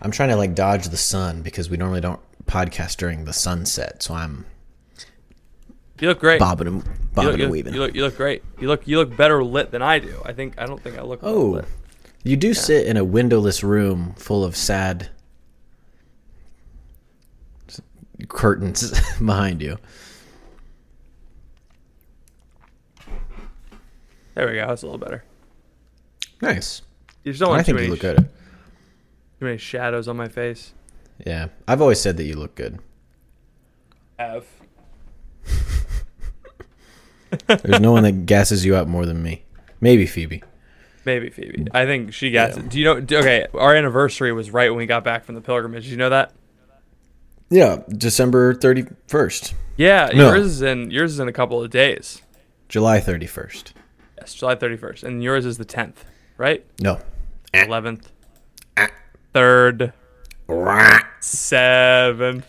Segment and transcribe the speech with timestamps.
[0.00, 4.02] I'm trying to like dodge the sun because we normally don't podcast during the sunset,
[4.02, 4.46] so I'm
[6.00, 6.38] You look great.
[6.40, 7.74] bobbing and you look, you, look, weaving.
[7.74, 8.42] you look you look great.
[8.60, 10.20] You look you look better lit than I do.
[10.24, 11.64] I think I don't think I look oh, lit.
[12.22, 15.10] you do sit in a windowless room full of sad
[18.28, 19.78] curtains behind you.
[24.34, 24.68] There we go.
[24.68, 25.24] That's a little better.
[26.40, 26.82] Nice.
[27.24, 28.28] You just don't want I think you look good.
[29.38, 30.72] Too many shadows on my face.
[31.26, 32.78] Yeah, I've always said that you look good.
[34.18, 34.46] Have.
[37.46, 39.44] There's no one that gasses you up more than me.
[39.80, 40.42] Maybe Phoebe.
[41.04, 41.66] Maybe Phoebe.
[41.72, 42.56] I think she got.
[42.56, 42.68] it.
[42.68, 43.00] Do you know?
[43.00, 45.84] do- Okay, our anniversary was right when we got back from the pilgrimage.
[45.84, 46.32] Did you know that?
[47.50, 50.28] Yeah, December 31st, Yeah, No.
[50.34, 52.20] yours is in yours is in a couple of days.
[52.68, 53.72] July 31st.
[54.18, 56.04] Yes, July thirty first, and yours is the tenth,
[56.36, 56.66] right?
[56.80, 57.00] No.
[57.54, 57.64] Eh.
[57.64, 58.10] Eleventh,
[59.38, 59.92] third,
[61.20, 62.46] seventh.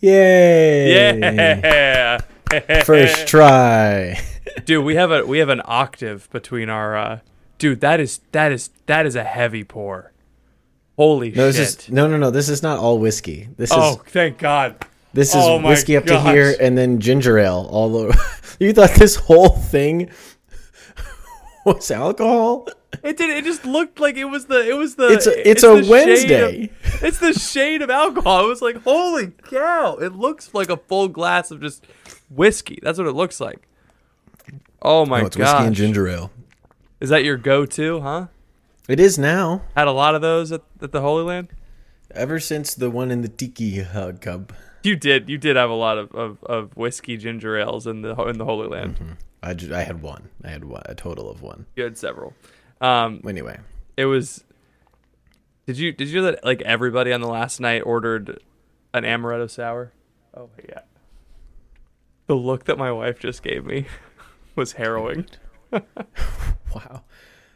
[0.00, 1.20] Yay!
[1.20, 2.20] Yeah.
[2.84, 4.20] First try.
[4.64, 7.20] dude we have a we have an octave between our uh
[7.58, 10.12] dude that is that is that is a heavy pour
[10.96, 12.30] holy No, shit is no, no, no.
[12.30, 13.48] This is not all whiskey.
[13.56, 14.76] This oh is thank god
[15.12, 16.24] this is oh whiskey up gosh.
[16.24, 18.14] to here, and then ginger ale all over.
[18.60, 20.10] you thought this whole thing
[21.74, 22.66] was alcohol?
[23.04, 25.62] it did it just looked like it was the it was the It's a- it's
[25.62, 26.64] a the Wednesday.
[26.64, 30.76] of- it's the shade of alcohol it was like holy cow it looks like a
[30.76, 31.84] full glass of just
[32.30, 33.68] whiskey that's what it looks like
[34.82, 36.30] oh my oh, it's whiskey and ginger ale.
[37.00, 38.26] is that your go-to huh
[38.88, 39.62] It is now.
[39.76, 41.48] had a lot of those at, at the holy land
[42.14, 44.50] Ever since the one in the tiki uh, cub,
[44.82, 45.28] You did.
[45.28, 48.46] You did have a lot of, of, of whiskey ginger ales in the in the
[48.46, 49.18] Holy Land.
[49.42, 50.28] I, ju- I had one.
[50.44, 51.66] I had one, a total of one.
[51.76, 52.34] You had several.
[52.80, 53.58] Um, Anyway,
[53.96, 54.44] it was.
[55.66, 58.42] Did you did you know that like everybody on the last night ordered
[58.94, 59.92] an amaretto sour?
[60.34, 60.80] Oh yeah.
[62.26, 63.86] The look that my wife just gave me
[64.56, 65.26] was harrowing.
[65.72, 67.02] wow.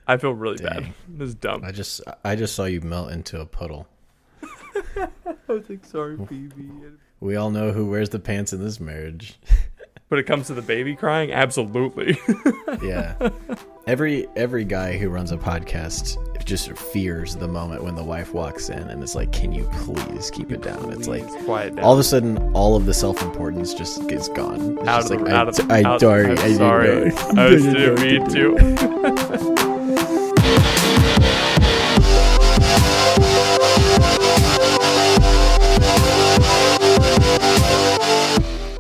[0.07, 0.83] I feel really bad.
[0.83, 0.95] Dang.
[1.09, 1.63] This is dumb.
[1.65, 3.87] I just I just saw you melt into a puddle.
[4.97, 5.09] I
[5.49, 6.71] was like, sorry, Phoebe.
[7.21, 9.39] We all know who wears the pants in this marriage.
[10.13, 12.19] When it comes to the baby crying, absolutely.
[12.83, 13.15] Yeah.
[13.87, 18.69] every every guy who runs a podcast just fears the moment when the wife walks
[18.69, 21.85] in and it's like, "Can you please keep it down?" It's like quiet down.
[21.85, 24.79] all of a sudden, all of the self importance just gets gone.
[24.81, 26.91] It's out just of the, like, out of I, I out, sorry, I'm I sorry.
[27.39, 29.69] I was didn't mean to.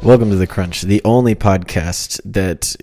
[0.03, 2.75] Welcome to the Crunch, the only podcast that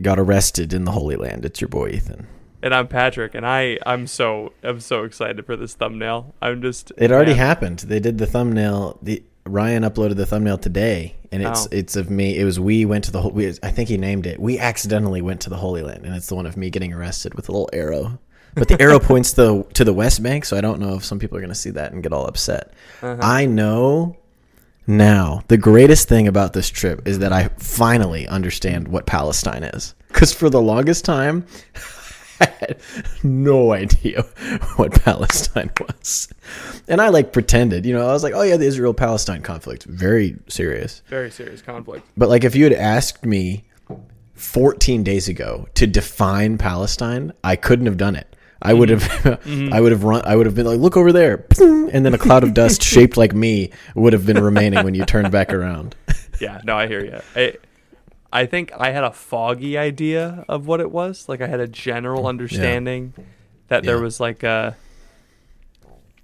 [0.00, 1.44] got arrested in the Holy Land.
[1.44, 2.26] It's your boy Ethan.
[2.62, 6.34] and I'm Patrick, and I I'm so I'm so excited for this thumbnail.
[6.40, 7.78] I'm just It already man, happened.
[7.80, 8.98] They did the thumbnail.
[9.02, 11.68] The Ryan uploaded the thumbnail today, and it's Oh.
[11.72, 12.38] it's of me.
[12.38, 13.26] It was we went to the.
[13.28, 14.38] We, I think he named it.
[14.38, 17.34] We accidentally went to the Holy Land, and it's the one of me getting arrested
[17.34, 18.20] with a little arrow.
[18.54, 21.18] But the arrow points to to the West Bank, so I don't know if some
[21.18, 22.72] people are going to see that and get all upset.
[23.02, 23.18] Uh-huh.
[23.20, 24.16] I know
[24.88, 29.94] now the greatest thing about this trip is that I finally understand what Palestine is.
[30.08, 31.46] Because for the longest time,
[32.40, 32.80] I had
[33.22, 34.22] no idea
[34.76, 36.28] what Palestine was.
[36.88, 39.84] And I like pretended, you know, I was like, oh yeah, the Israel Palestine conflict,
[39.84, 41.02] very serious.
[41.06, 42.06] very serious conflict.
[42.16, 43.64] But like if you had asked me
[44.34, 48.36] 14 days ago to define Palestine, I couldn't have done it.
[48.60, 49.72] I would have, mm-hmm.
[49.72, 52.18] I would have run, I would have been like, look over there, and then a
[52.18, 55.94] cloud of dust shaped like me would have been remaining when you turned back around.
[56.40, 57.20] Yeah, no, I hear you.
[57.34, 57.54] I
[58.32, 61.28] I think I had a foggy idea of what it was.
[61.28, 63.14] Like I had a general understanding
[63.68, 64.76] that there was like a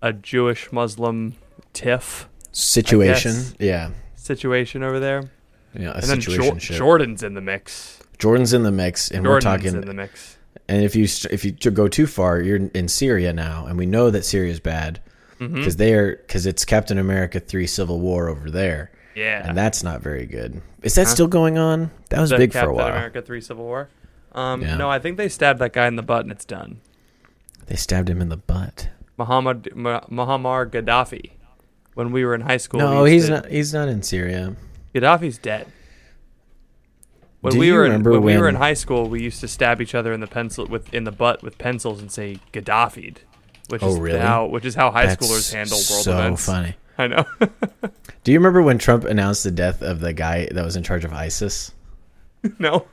[0.03, 1.35] a Jewish Muslim
[1.73, 5.29] tiff Situation, yeah, situation over there,
[5.75, 6.59] yeah, a and then ship.
[6.59, 8.01] Jordan's in the mix.
[8.17, 10.39] Jordan's in the mix, and we're talking in the mix.
[10.69, 14.11] And if you if you go too far, you're in Syria now, and we know
[14.11, 15.01] that Syria is bad
[15.41, 15.57] Mm-hmm.
[15.57, 19.83] because they are because it's Captain America three Civil War over there, Yeah, and that's
[19.83, 20.63] not very good.
[20.83, 21.91] Is that still going on?
[22.11, 22.85] That was the big Captain for a while.
[22.87, 23.89] Captain America Three Civil War.
[24.33, 24.77] Um, Yeah.
[24.77, 26.81] No, I think they stabbed that guy in the butt and it's done.
[27.67, 28.91] They stabbed him in the butt.
[29.19, 31.33] Muhammad Ma- Muammar Gaddafi
[31.95, 32.79] when we were in high school.
[32.81, 33.47] No, he's to- not.
[33.51, 34.55] He's not in Syria.
[34.95, 35.67] Gaddafi's dead.
[37.45, 39.41] When Do we you were in, remember when, we were in high school, we used
[39.41, 42.39] to stab each other in the pencil with in the butt with pencils and say
[42.55, 43.21] Gaddafi'd,
[43.69, 44.19] which Oh, is really?
[44.19, 46.47] how which is how high That's schoolers handle world so events.
[46.47, 46.75] funny.
[46.99, 47.27] I know.
[48.25, 51.05] Do you remember when Trump announced the death of the guy that was in charge
[51.05, 51.73] of ISIS?
[52.59, 52.87] no.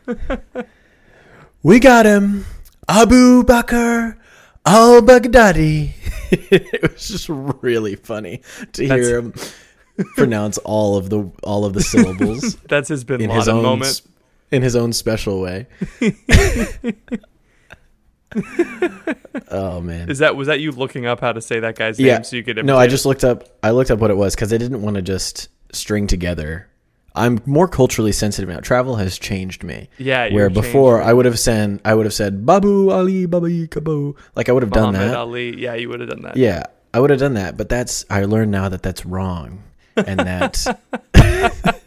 [1.63, 2.45] We got him,
[2.89, 4.17] Abu Bakr
[4.65, 5.91] al Baghdadi.
[6.31, 8.41] it was just really funny
[8.73, 9.33] to hear him
[10.15, 14.01] pronounce all of the all of the syllables That's his Bin Laden his own moment.
[14.51, 15.67] S- in his own special way.
[19.49, 20.09] oh man.
[20.09, 22.15] Is that was that you looking up how to say that guy's yeah.
[22.15, 23.43] name so you could no, I imitate just looked up.
[23.63, 26.67] I looked up what it was because I didn't want to just string together.
[27.13, 28.61] I'm more culturally sensitive now.
[28.61, 29.89] Travel has changed me.
[29.97, 31.09] Yeah, where before man.
[31.09, 34.15] I would have said I would have said Babu Ali Babu Kabu.
[34.35, 34.75] Like I would have it?
[34.75, 35.15] done that.
[35.15, 35.59] Ali.
[35.59, 36.37] Yeah, you would have done that.
[36.37, 36.63] Yeah,
[36.93, 37.57] I would have done that.
[37.57, 39.63] But that's I learned now that that's wrong,
[39.97, 40.65] and that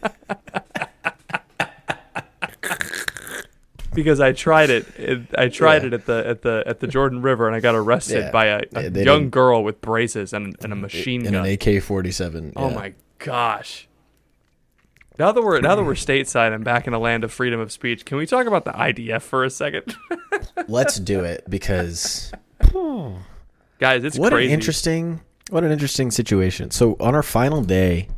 [3.95, 4.85] because I tried it.
[4.97, 5.87] it I tried Yeah.
[5.87, 8.31] it at the at the at the Jordan River, and I got arrested Yeah.
[8.31, 11.45] by a, a they young girl with braces and, and a machine in gun.
[11.45, 12.53] an AK-47.
[12.55, 12.75] oh yeah.
[12.75, 13.87] my gosh!
[15.17, 17.71] Now that we're now that we're stateside and back in a land of freedom of
[17.71, 19.95] speech, can we talk about the IDF for a second,
[20.67, 22.31] Let's do it because
[23.79, 24.03] guys?
[24.03, 24.47] It's what crazy.
[24.47, 26.71] an interesting what an interesting situation.
[26.71, 28.09] So on our final day,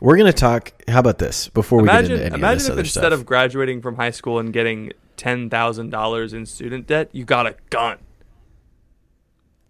[0.00, 0.72] we're gonna talk.
[0.88, 3.00] How about this before we imagine get into any of imagine this if other instead
[3.00, 3.12] stuff?
[3.12, 7.46] of graduating from high school and getting ten thousand dollars in student debt, you got
[7.46, 7.98] a gun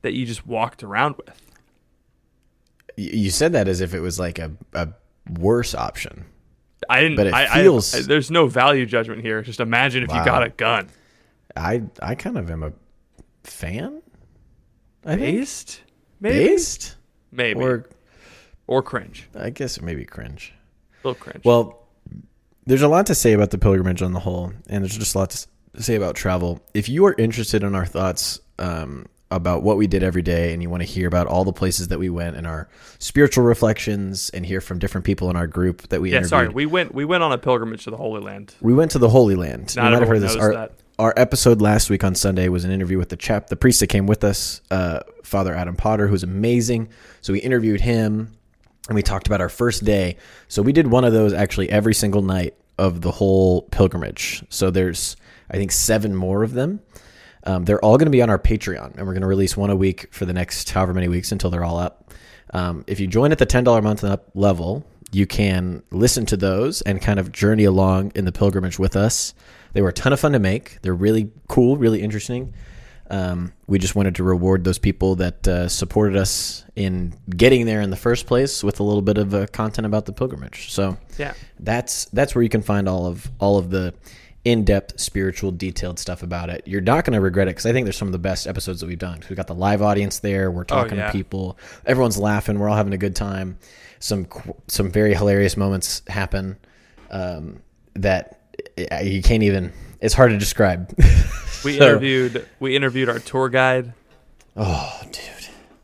[0.03, 1.41] that you just walked around with.
[2.97, 4.89] You said that as if it was like a, a
[5.39, 6.25] worse option.
[6.89, 7.17] I didn't.
[7.17, 9.43] But it I, I- feels- I- there's no value judgment here.
[9.43, 10.89] Just imagine if you got a gun.
[11.55, 12.73] I I kind of am a
[13.45, 14.03] fan.
[15.05, 15.83] I think Based,
[16.21, 16.97] maybe, based
[17.31, 17.87] maybe, or,
[18.67, 19.29] or cringe.
[19.35, 20.53] I guess maybe cringe.
[21.05, 21.45] A little cringe.
[21.45, 21.83] Well,
[22.67, 25.19] there's a lot to say about the pilgrimage on the whole, and there's just a
[25.19, 25.47] lot to
[25.83, 26.61] say about travel.
[26.75, 30.63] If you are interested in our thoughts um, about what we did every day, and
[30.63, 32.69] you want to hear about all the places that we went and our
[32.99, 36.49] spiritual reflections, and hear from different people in our group that we yeah, interviewed, sorry.
[36.49, 36.95] We went.
[36.95, 38.55] We went on a pilgrimage to the Holy Land.
[38.61, 39.77] we went to the Holy Land.
[39.77, 40.35] Not you might have heard this.
[40.35, 40.73] Our, that.
[40.99, 43.89] our episode last week on Sunday was an interview with the chap, the priest that
[43.89, 46.89] came with us, uh, Father Adam Potter, who's amazing.
[47.21, 48.37] So we interviewed him
[48.89, 50.17] and we talked about our first day.
[50.49, 54.45] So we did one of those actually every single night of the whole pilgrimage.
[54.49, 55.17] So there's,
[55.51, 56.81] I think, seven more of them.
[57.45, 59.71] Um, they're all going to be on our Patreon, and we're going to release one
[59.71, 62.13] a week for the next however many weeks until they're all up.
[62.53, 65.83] Um, if you join at the ten dollar a month and up level, you can
[65.91, 69.35] listen to those and kind of journey along in the pilgrimage with us.
[69.73, 70.81] They were a ton of fun to make.
[70.83, 72.53] They're really cool, really interesting.
[73.11, 77.81] Um, we just wanted to reward those people that uh, supported us in getting there
[77.81, 80.73] in the first place with a little bit of uh, content about the pilgrimage.
[80.73, 81.35] So Yeah.
[81.61, 83.95] that's that's where you can find all of all of the
[84.45, 87.85] in-depth spiritual detailed stuff about it you're not going to regret it because i think
[87.85, 90.53] there's some of the best episodes that we've done we've got the live audience there
[90.53, 91.07] we're talking yeah.
[91.07, 93.59] to people everyone's laughing we're all having a good time
[93.99, 94.25] some
[94.69, 96.57] some very hilarious moments happen
[97.11, 97.61] um,
[97.95, 98.41] that
[98.93, 100.93] uh, you can't even it's hard to describe
[101.65, 102.47] We So- interviewed.
[102.61, 103.93] We interviewed our tour guide.
[104.57, 105.23] oh dude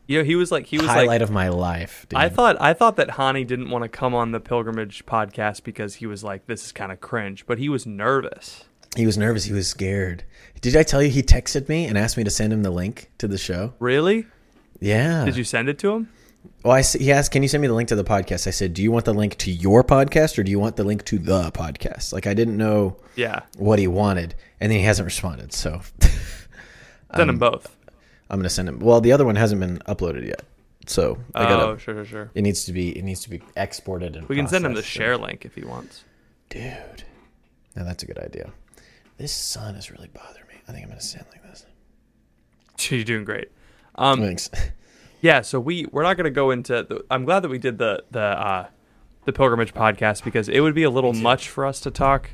[0.07, 1.21] You know, he was like he was highlight like.
[1.23, 2.19] of my life dude.
[2.19, 5.97] I thought I thought that Hani didn't want to come on the pilgrimage podcast because
[5.97, 8.65] he was like, this is kind of cringe, but he was nervous.
[8.97, 10.23] he was nervous he was scared
[10.61, 13.11] did i tell you he texted me and asked me to send him the link
[13.19, 14.27] to the show Really?
[14.81, 16.09] yeah Did you send it to him?
[16.65, 18.73] Well, I he asked, "Can you send me the link to the podcast?" I said,
[18.75, 21.19] "Do you want the link to your podcast or do you want the link to
[21.19, 23.41] the podcast?" Like I didn't know Yeah.
[23.57, 25.53] what he wanted, and then he hasn't responded.
[25.53, 25.81] So
[27.17, 27.75] Send them both.
[28.31, 28.79] I'm gonna send him.
[28.81, 30.43] Well, the other one hasn't been uploaded yet,
[30.87, 31.79] so I Oh, gotta.
[31.81, 32.31] sure, sure, sure.
[32.35, 32.97] It needs to be.
[32.97, 34.29] It needs to be exported and.
[34.29, 36.05] We can send him the share link if he wants.
[36.49, 37.05] dude.
[37.77, 38.51] Now that's a good idea.
[39.19, 40.55] This sun is really bothering me.
[40.69, 41.67] I think I'm gonna stand like this.
[42.91, 43.49] You're doing great.
[43.97, 44.49] Um, Thanks.
[45.23, 45.41] yeah.
[45.41, 46.83] So we we're not going to go into.
[46.83, 48.67] The, I'm glad that we did the the uh,
[49.25, 52.31] the pilgrimage podcast because it would be a little much for us to talk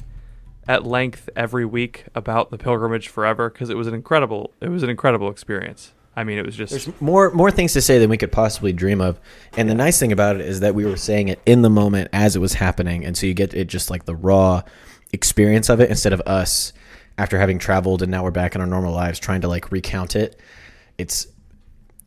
[0.67, 4.83] at length every week about the pilgrimage forever because it was an incredible it was
[4.83, 5.93] an incredible experience.
[6.17, 8.73] I mean, it was just There's more more things to say than we could possibly
[8.73, 9.21] dream of.
[9.57, 12.09] And the nice thing about it is that we were saying it in the moment
[12.13, 14.63] as it was happening, and so you get it just like the raw
[15.13, 16.73] experience of it instead of us
[17.17, 20.17] after having traveled and now we're back in our normal lives trying to like recount
[20.17, 20.41] it.
[20.99, 21.27] It's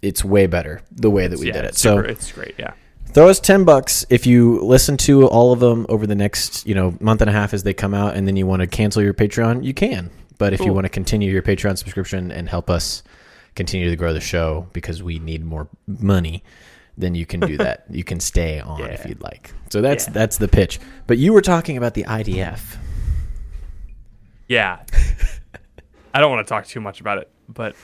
[0.02, 1.68] it's way better the way that we yeah, did it.
[1.70, 2.56] it's So super, it's great.
[2.58, 2.74] Yeah.
[3.08, 6.74] throw us 10 bucks if you listen to all of them over the next you
[6.76, 9.02] know month and a half as they come out and then you want to cancel
[9.04, 12.70] your patreon you can but if you want to continue your patreon subscription and help
[12.70, 13.04] us
[13.54, 16.42] continue to grow the show because we need more money,
[16.98, 17.84] then you can do that.
[17.92, 19.54] you can stay on if you'd like.
[19.70, 20.14] So that's Yeah.
[20.14, 20.80] that's the pitch.
[21.06, 22.78] But you were talking about the IDF.
[24.48, 24.80] Yeah.
[26.14, 27.76] I don't want to talk too much about it, but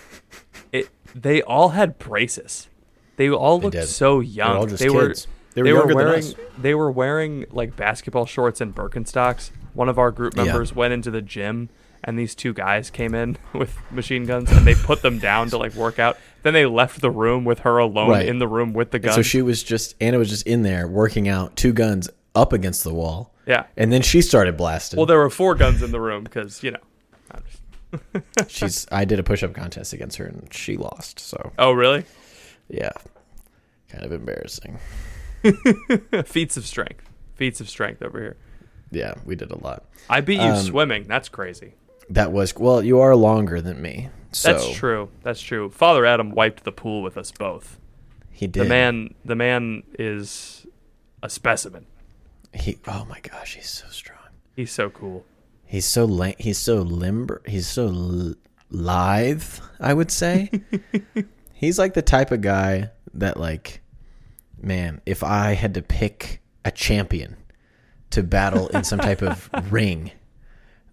[0.71, 2.69] it they all had braces.
[3.17, 3.87] They all looked did.
[3.87, 4.49] so They young.
[4.51, 5.13] were all just they were.
[5.55, 6.23] They were wearing
[6.59, 9.49] they were wearing like basketball shorts and Birkenstocks.
[9.73, 10.43] One of our group Yeah.
[10.45, 11.69] members went into the gym
[12.03, 15.57] and these two guys came in with machine guns and they put them down to
[15.57, 16.17] like work out.
[16.43, 18.27] Then they left the room with her alone Right.
[18.27, 19.15] in the room with the guns.
[19.15, 22.83] so she was just Anna was just in there working out, two guns up against
[22.83, 23.33] the wall.
[23.47, 23.63] yeah.
[23.75, 24.97] And then she started blasting.
[24.97, 26.79] Well, there were four guns in the room because you know.
[28.47, 31.19] She's I did a push up contest against her and she lost.
[31.19, 32.05] So Oh, really?
[32.69, 32.91] yeah.
[33.89, 34.79] Kind of embarrassing.
[36.25, 37.09] Feats of strength.
[37.35, 38.37] Feats of strength over here.
[38.91, 39.85] Yeah, we did a lot.
[40.09, 41.05] I beat you Um, swimming.
[41.07, 41.75] That's crazy.
[42.09, 44.09] That was well, you are longer than me.
[44.31, 45.09] So That's true.
[45.23, 45.69] That's true.
[45.69, 47.79] Father Adam wiped the pool with us both.
[48.31, 48.63] He did.
[48.65, 50.65] The man, the man is
[51.23, 51.85] a specimen.
[52.53, 54.19] He oh my gosh, he's so strong.
[54.55, 55.25] He's so cool.
[55.67, 57.41] He's so la- he's so limber.
[57.45, 58.35] He's so l-
[58.71, 59.43] lithe.
[59.79, 60.49] I would say.
[61.53, 63.81] he's like the type of guy that like,
[64.61, 67.35] man, if I had to pick a champion
[68.11, 70.11] to battle in some type of ring,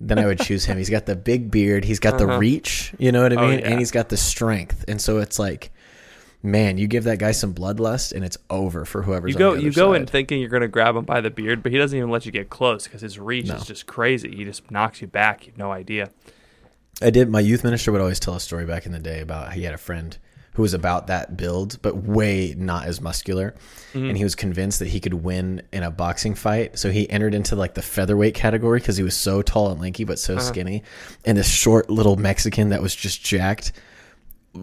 [0.01, 0.77] then I would choose him.
[0.77, 1.85] He's got the big beard.
[1.85, 2.39] He's got the uh-huh.
[2.39, 2.93] reach.
[2.99, 3.61] You know what I Oh, mean?
[3.61, 3.71] yeah.
[3.71, 4.85] And he's got the strength.
[4.89, 5.71] And so it's like.
[6.45, 9.33] Man, you give that guy some bloodlust, and it's over for whoever's.
[9.33, 10.03] You go, you go side.
[10.03, 12.33] in thinking you're gonna grab him by the beard, but he doesn't even let you
[12.33, 13.55] get close because his reach No.
[13.55, 14.37] is just crazy.
[14.37, 15.47] He just knocks you back.
[15.47, 16.11] You have no idea.
[17.01, 17.31] I did.
[17.31, 19.63] My youth minister would always tell a story back in the day about how he
[19.63, 20.19] had a friend
[20.53, 23.55] who was about that build, but way not as muscular.
[23.95, 24.09] Mm-hmm.
[24.11, 26.79] And he was convinced that he could win in a boxing fight.
[26.79, 30.05] So he entered into like the featherweight category because he was so tall and lanky,
[30.05, 30.43] but so uh-huh.
[30.43, 30.83] skinny.
[31.25, 33.73] And this short little Mexican that was just jacked,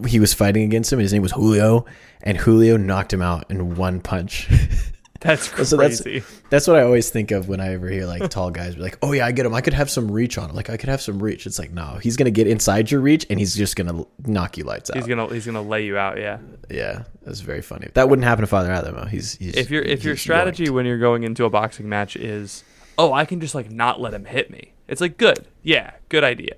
[0.07, 0.99] he was fighting against him.
[0.99, 1.85] And his name was Julio.
[2.23, 4.47] And Julio knocked him out in one punch.
[5.21, 5.65] That's crazy.
[5.65, 6.01] So that's
[6.49, 8.97] that's what I always think of when I ever hear like tall guys be like,
[9.03, 9.53] "Oh yeah, I get him.
[9.53, 10.55] I could have some reach on him.
[10.55, 13.27] Like I could have some reach." It's like, no, he's gonna get inside your reach
[13.29, 14.95] and he's just gonna knock you lights out.
[14.95, 16.17] he's gonna he's gonna lay you out.
[16.17, 16.39] Yeah.
[16.71, 17.89] yeah, that's very funny.
[17.93, 18.95] That wouldn't happen to Father Adam.
[18.95, 19.05] though.
[19.05, 22.63] He's, he's if your if your strategy when you're going into a boxing match is
[22.97, 26.23] oh i can just like not let him hit me it's like good yeah good
[26.23, 26.55] idea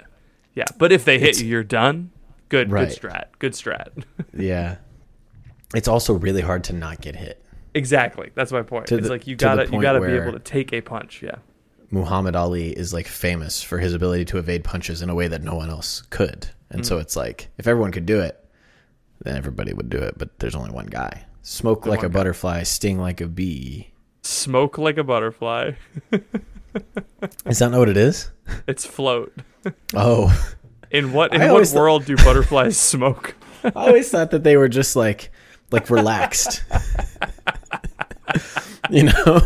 [0.56, 2.12] yeah but if they hit It's- you you're done
[2.54, 2.88] good Right.
[2.90, 3.90] good strat good strat
[4.38, 4.76] yeah,
[5.76, 7.44] it's also really hard to not get hit.
[7.74, 10.40] exactly that's my point To it's the- like you gotta you gotta be able to
[10.40, 11.38] take a punch yeah
[11.90, 15.44] Muhammad Ali is like famous for his ability to evade punches in a way that
[15.44, 16.48] no one else could.
[16.72, 16.86] And Mm.
[16.88, 18.36] so it's like if everyone could do it,
[19.24, 20.18] then everybody would do it.
[20.18, 21.26] But there's only one guy.
[21.44, 22.14] Smoke like a guy.
[22.18, 23.94] butterfly, sting like a bee.
[24.24, 25.72] smoke like a butterfly
[27.46, 28.32] Is that not what it is?
[28.68, 29.32] it's float
[29.96, 30.34] Oh,
[30.94, 34.70] in what in I what world do butterflies smoke I always thought that they were
[34.70, 35.32] just like
[35.72, 36.64] like relaxed.
[38.90, 39.40] you know?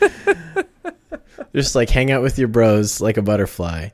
[1.54, 3.88] just like hang out with your bros like a butterfly.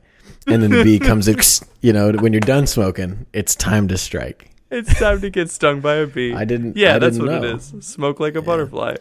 [0.47, 1.39] And then the bee comes in,
[1.81, 4.51] you know, when you're done smoking, it's time to strike.
[4.69, 7.41] it's time to get stung by a bee I didn't yeah I that's didn't what
[7.41, 7.47] know.
[7.49, 8.95] it is smoke like a butterfly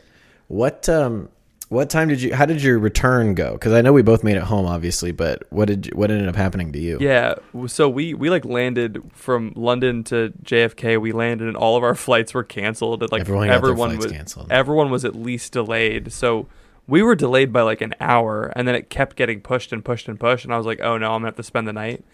[0.48, 1.28] What um
[1.74, 3.58] what time did you how did your return go?
[3.58, 6.36] Cuz I know we both made it home obviously, but what did what ended up
[6.36, 6.96] happening to you?
[7.00, 7.34] Yeah,
[7.66, 10.98] so we we like landed from London to JFK.
[11.00, 13.02] We landed and all of our flights were canceled.
[13.02, 14.46] And, like Everyone everyone was canceled.
[14.50, 16.12] everyone was at least delayed.
[16.12, 16.46] So
[16.86, 20.06] we were delayed by like an hour, and then it kept getting pushed and pushed
[20.08, 20.44] and pushed.
[20.44, 22.04] And I was like, oh no, I'm gonna have to spend the night.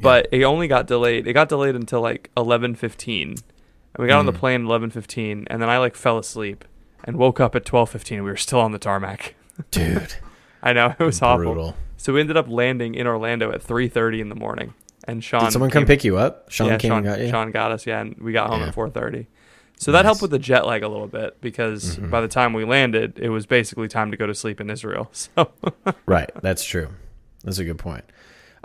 [0.00, 1.26] But it only got delayed.
[1.26, 3.38] It got delayed until like 11:15, and
[3.98, 4.32] we got on Mm.
[4.32, 6.64] the plane 11:15, and then I like fell asleep
[7.08, 8.16] and woke up at 12:15.
[8.16, 9.34] We were still on the tarmac.
[9.70, 10.14] Dude,
[10.62, 11.74] I know it was awful.
[11.96, 14.74] So we ended up landing in Orlando at 3:30 in the morning.
[15.04, 16.50] And Sean Did someone come pick you up?
[16.50, 17.30] Sean yeah, came Sean, and got you.
[17.30, 18.68] Sean got us, yeah, and we got home Yeah.
[18.68, 19.26] at 4:30.
[19.78, 22.10] So that helped with the jet lag a little bit because Mm-hmm.
[22.10, 25.10] by the time we landed, it was basically time to go to sleep in Israel.
[25.12, 25.50] So
[26.04, 26.88] Right, that's true.
[27.42, 28.04] That's a good point.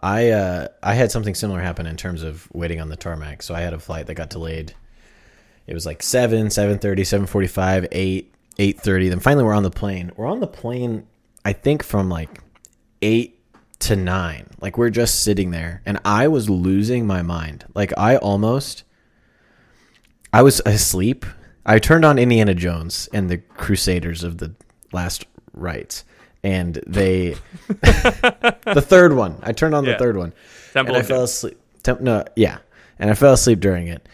[0.02, 3.42] I uh, I had something similar happen in terms of waiting on the tarmac.
[3.42, 4.74] So I had a flight that got delayed.
[5.66, 6.80] It was like 7, 7.30,
[7.26, 9.10] 7.45, 8, 8.30.
[9.10, 10.12] Then finally we're on the plane.
[10.16, 11.08] We're on the plane,
[11.44, 12.40] I think, from like
[13.02, 13.40] 8
[13.80, 14.50] to 9.
[14.62, 15.82] Like we're just sitting there.
[15.86, 17.66] And I was losing my mind.
[17.74, 18.84] Like I almost...
[20.32, 21.26] I was asleep.
[21.66, 24.56] I turned on Indiana Jones and the Crusaders of the
[24.92, 26.04] Last Rites.
[26.44, 27.36] And they...
[27.68, 29.38] the third one.
[29.44, 30.34] I turned on the third one
[30.74, 31.26] Temple and I fell Doom.
[31.26, 31.60] asleep.
[31.84, 32.58] Temp, no, yeah,
[32.98, 34.08] and I fell asleep during it.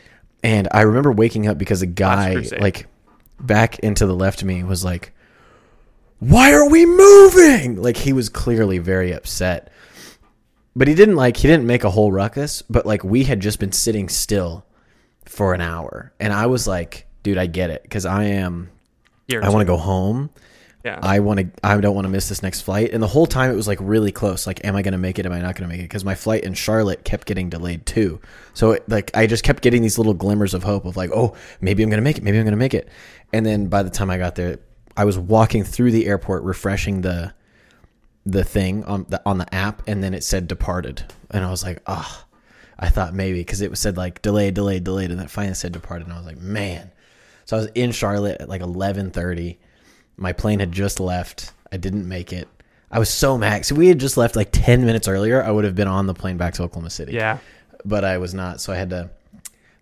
[0.44, 2.88] And I remember waking up because a guy like
[3.40, 5.14] back into the left of me was like,
[6.20, 9.72] "Why are we moving?" Like he was clearly very upset.
[10.76, 13.60] But he didn't like he didn't make a whole ruckus, but like we had just
[13.60, 14.66] been sitting still
[15.26, 16.14] for an hour.
[16.20, 18.70] And I was like, dude, I get it because I am
[19.44, 20.30] I want to go home.
[20.84, 20.98] Yeah.
[21.04, 21.50] I want to.
[21.62, 22.92] I don't want to miss this next flight.
[22.94, 24.48] And the whole time it was like really close.
[24.48, 25.26] Like, am I going to make it?
[25.26, 25.90] Am I not going to make it?
[25.90, 28.22] Because my flight in Charlotte kept getting delayed too.
[28.54, 31.36] So it, like, I just kept getting these little glimmers of hope of like, oh,
[31.60, 32.24] maybe I'm going to make it.
[32.24, 32.88] Maybe I'm going to make it.
[33.32, 34.60] And then by the time I got there,
[34.98, 37.34] I was walking through the airport, refreshing the
[38.26, 41.64] the thing on the on the app, and then it said departed, and I was
[41.64, 42.26] like, ah.
[42.82, 46.06] I thought maybe because it said like delayed, delayed, delayed, and then finally said departed,
[46.08, 46.92] and I was like, man.
[47.44, 49.60] So I was in Charlotte at like eleven thirty.
[50.16, 51.52] My plane had just left.
[51.74, 52.48] I didn't make it.
[52.90, 53.66] I was so mad.
[53.66, 55.44] So we had just left like ten minutes earlier.
[55.44, 57.14] I would have been on the plane back to Oklahoma City.
[57.14, 57.40] yeah.
[57.84, 58.62] but I was not.
[58.62, 59.10] So I had to.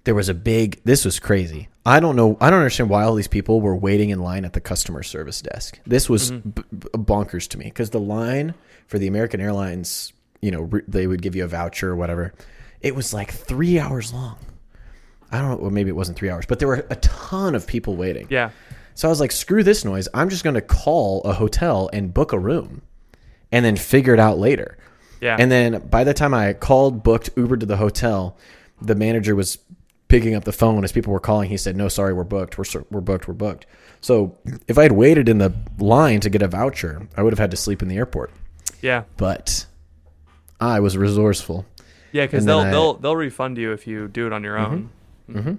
[0.08, 0.80] There was a big.
[0.86, 1.68] This was crazy.
[1.86, 2.38] I don't know.
[2.40, 5.42] I don't understand why all these people were waiting in line at the customer service
[5.42, 5.82] desk.
[5.86, 6.52] This was mm-hmm.
[6.52, 8.54] b- b- bonkers to me because the line
[8.86, 12.34] for the American Airlines, you know, re- they would give you a voucher or whatever.
[12.80, 14.38] It was like three hours long.
[15.30, 15.58] I don't know.
[15.58, 18.28] Well, maybe it wasn't three hours, but there were a ton of people waiting.
[18.30, 18.52] Yeah.
[18.94, 20.08] So I was like, screw this noise.
[20.14, 22.82] I'm just going to call a hotel and book a room
[23.52, 24.78] and then figure it out later.
[25.20, 25.36] Yeah.
[25.38, 28.38] And then by the time I called, booked, Ubered to the hotel,
[28.82, 29.58] the manager was
[30.08, 31.50] picking up the phone as people were calling.
[31.50, 32.58] He said, "No, sorry, we're booked.
[32.58, 33.28] We're we're booked.
[33.28, 33.66] We're booked."
[34.02, 34.38] So
[34.68, 37.52] if I had waited in the line to get a voucher, I would have had
[37.52, 38.32] to sleep in the airport.
[38.82, 39.04] yeah.
[39.18, 39.66] But
[40.60, 41.66] I was resourceful.
[42.12, 42.72] Yeah, because they'll I- Mm-hmm.
[42.72, 44.90] they'll they'll refund you if you do it on your own.
[45.30, 45.54] Mm-hmm.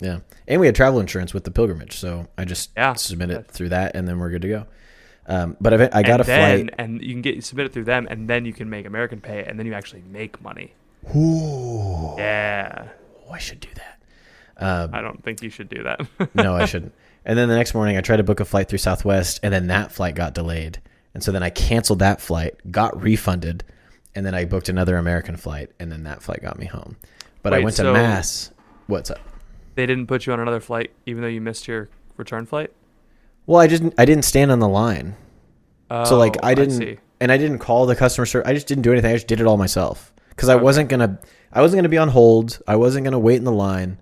[0.00, 2.92] Yeah, and we had travel insurance with the pilgrimage, so I just Yeah.
[2.92, 4.66] submitted through that, and then we're good to go.
[5.26, 6.74] Um, but I, I got and a then, flight.
[6.78, 9.42] and you can get submit it through them, and then you can make American pay,
[9.44, 10.72] and then you actually make money.
[11.16, 12.88] Ooh, Yeah,
[13.28, 14.02] oh, I should do that.
[14.60, 16.00] Um, I don't think you should do that.
[16.34, 16.92] no, I shouldn't.
[17.24, 19.66] And then the next morning, I tried to book a flight through Southwest, and then
[19.68, 20.80] that flight got delayed.
[21.14, 23.64] And so then I canceled that flight, got refunded,
[24.14, 26.96] and then I booked another American flight, and then that flight got me home.
[27.42, 28.50] But I Wait, went to so- Mass.
[28.86, 29.18] What's up?
[29.74, 32.72] they didn't put you on another flight, even though you missed your return flight.
[33.46, 33.94] Well, I didn't.
[33.96, 35.14] I didn't stand on the line,
[35.90, 36.98] Oh, so like I didn't, see.
[37.20, 38.48] and I didn't call the customer service.
[38.48, 39.10] I just didn't do anything.
[39.12, 41.20] I just did it all myself because I wasn't gonna.
[41.52, 42.60] I wasn't gonna be on hold.
[42.66, 43.98] I wasn't gonna wait in the line.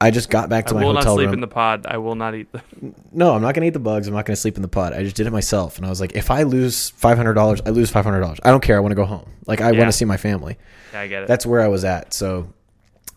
[0.00, 0.84] I just got back I to my life.
[0.84, 1.34] I will not sleep room.
[1.34, 1.86] in the pod.
[1.86, 2.62] I will not eat the.
[3.12, 4.06] no, I'm not gonna eat the bugs.
[4.06, 4.92] I'm not gonna sleep in the pod.
[4.92, 7.60] I just did it myself, and I was like, if I lose five hundred dollars,
[7.64, 8.38] I lose five hundred dollars.
[8.44, 8.76] I don't care.
[8.76, 9.30] I want to go home.
[9.46, 9.78] Like I Yeah.
[9.78, 10.58] want to see my family.
[10.92, 11.28] Yeah, I get it.
[11.28, 12.12] That's where I was at.
[12.12, 12.52] So,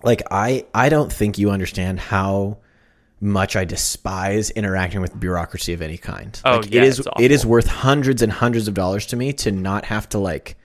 [0.04, 2.58] like I I don't think you understand how
[3.20, 6.40] much I despise interacting with bureaucracy of any kind.
[6.46, 9.34] Oh, like yeah, it is it is worth hundreds and hundreds of dollars to me
[9.34, 10.57] to not have to like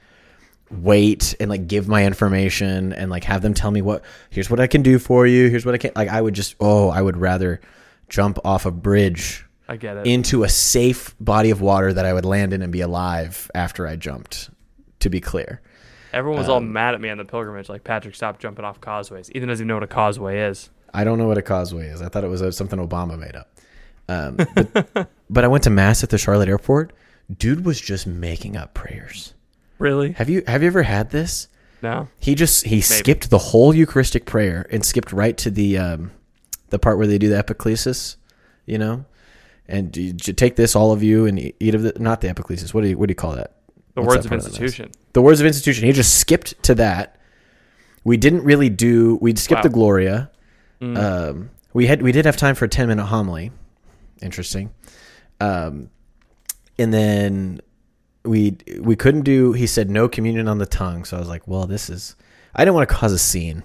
[0.72, 4.60] wait and like give my information and like have them tell me what here's what
[4.60, 5.48] I can do for you.
[5.48, 7.60] Here's what I can like I would just oh, I would rather
[8.08, 10.06] jump off a bridge I get it.
[10.06, 13.86] into a safe body of water that I would land in and be alive after
[13.86, 14.50] I jumped.
[15.00, 15.60] To be clear.
[16.12, 17.68] Everyone was all um, mad at me on the pilgrimage.
[17.68, 19.30] Like Patrick, stop jumping off causeways.
[19.30, 20.70] Ethan doesn't even know what a causeway is.
[20.94, 22.02] I don't know what a causeway is.
[22.02, 23.50] I thought it was uh, something Obama made up.
[24.08, 26.92] Um, but, but I went to mass at the Charlotte airport.
[27.36, 29.34] Dude was just making up prayers.
[29.82, 30.12] Really?
[30.12, 31.48] Have you have you ever had this?
[31.82, 32.06] No.
[32.20, 36.12] He just he skipped the whole Eucharistic prayer and skipped right to the um,
[36.70, 38.14] the part where they do the epiclesis,
[38.64, 39.04] you know.
[39.66, 42.72] And you, you take this, all of you, and eat of the not the epiclesis.
[42.72, 43.56] What do you what do you call that?
[43.94, 44.90] The What's words that of part of institution.
[45.14, 45.84] The words of institution.
[45.86, 47.18] He just skipped to that.
[48.04, 49.18] We didn't really do.
[49.20, 49.62] We skipped Wow.
[49.62, 50.30] the Gloria.
[50.80, 50.96] Mm.
[50.96, 53.50] Um, we had we did have time for a ten minute homily.
[54.20, 54.72] Interesting.
[55.40, 55.90] Um,
[56.78, 57.60] and then
[58.24, 59.52] we we couldn't do.
[59.52, 61.04] He said no communion on the tongue.
[61.04, 62.16] So I was like, well, this is.
[62.54, 63.62] I didn't want to cause a scene.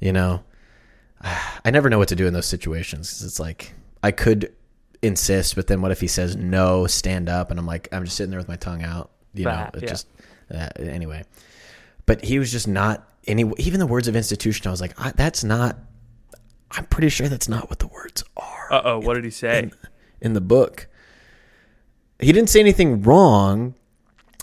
[0.00, 0.42] You know,
[1.20, 3.10] I never know what to do in those situations.
[3.10, 4.52] 'cause It's like I could
[5.02, 8.16] insist, but then what if he says no, stand up, and I'm like, I'm just
[8.16, 9.10] sitting there with my tongue out.
[9.34, 9.88] You know, That, it yeah.
[9.88, 10.06] just
[10.52, 11.24] uh, anyway.
[12.06, 13.50] But he was just not any.
[13.58, 15.78] Even the words of institution, I was like, I, that's not.
[16.72, 18.98] I'm pretty sure that's not what the words are Uh oh.
[18.98, 19.70] What did he say?
[20.20, 20.88] in the book.
[22.18, 23.74] He didn't say anything wrong,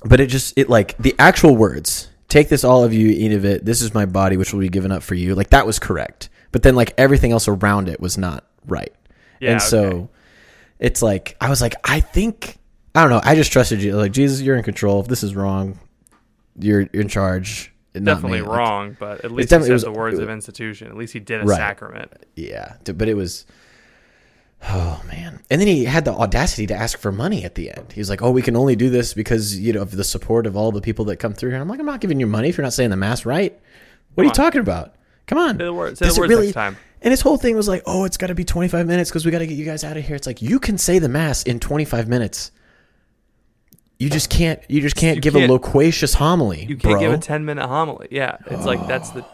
[0.05, 2.09] but it just it like the actual words.
[2.27, 3.65] Take this, all of you, eat of it.
[3.65, 5.33] This is my body, which will be given up for you.
[5.33, 8.93] Like that was correct, but then like everything else around it was not right.
[9.39, 10.07] Yeah, and so okay.
[10.79, 12.57] it's like I was like, I think
[12.93, 13.21] I don't know.
[13.23, 13.95] I just trusted you.
[13.95, 14.99] Like Jesus, you're in control.
[15.01, 15.79] If this is wrong,
[16.59, 17.73] you're, you're in charge.
[17.93, 18.47] Definitely me.
[18.47, 20.87] Like, wrong, but at least he said it was- the words it of institution.
[20.87, 21.57] At least he did a Right.
[21.57, 22.11] sacrament.
[22.35, 23.45] Yeah, but it was.
[24.67, 25.39] Oh man!
[25.49, 27.93] And then he had the audacity to ask for money at the end.
[27.93, 30.45] He was like, "Oh, we can only do this because you know of the support
[30.45, 32.49] of all the people that come through here." I'm like, "I'm not giving you money
[32.49, 33.57] if you're not saying the mass right.
[34.15, 34.35] What are you on.
[34.35, 34.95] talking about?
[35.27, 35.99] Come on." Say the words.
[35.99, 36.75] Say Does the words next time.
[37.01, 39.31] And his whole thing was like, "Oh, it's got to be 25 minutes because we
[39.31, 41.43] got to get you guys out of here." It's like you can say the mass
[41.43, 42.51] in 25 minutes.
[43.97, 44.59] You just can't.
[44.69, 46.99] You just can't You give can't- a loquacious homily, You can't bro.
[46.99, 48.07] give a ten minute homily.
[48.11, 49.25] Yeah, it's like that's the.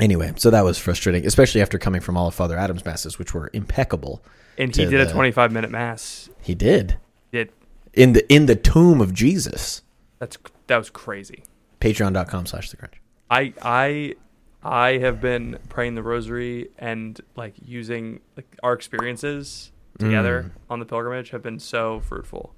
[0.00, 3.34] Anyway, so that was frustrating, especially after coming from all of Father Adam's masses, which
[3.34, 4.22] were impeccable.
[4.56, 6.28] And he did a 25 minute mass.
[6.42, 6.96] He did
[7.32, 7.52] Did
[7.92, 9.82] in the in the tomb of Jesus.
[10.18, 11.44] that's that was crazy.
[11.80, 13.00] Patreon.com slash the crunch.
[13.30, 14.14] I I
[14.62, 20.60] I have been praying the rosary and like using like our experiences together mm.
[20.70, 22.54] on the pilgrimage have been so fruitful.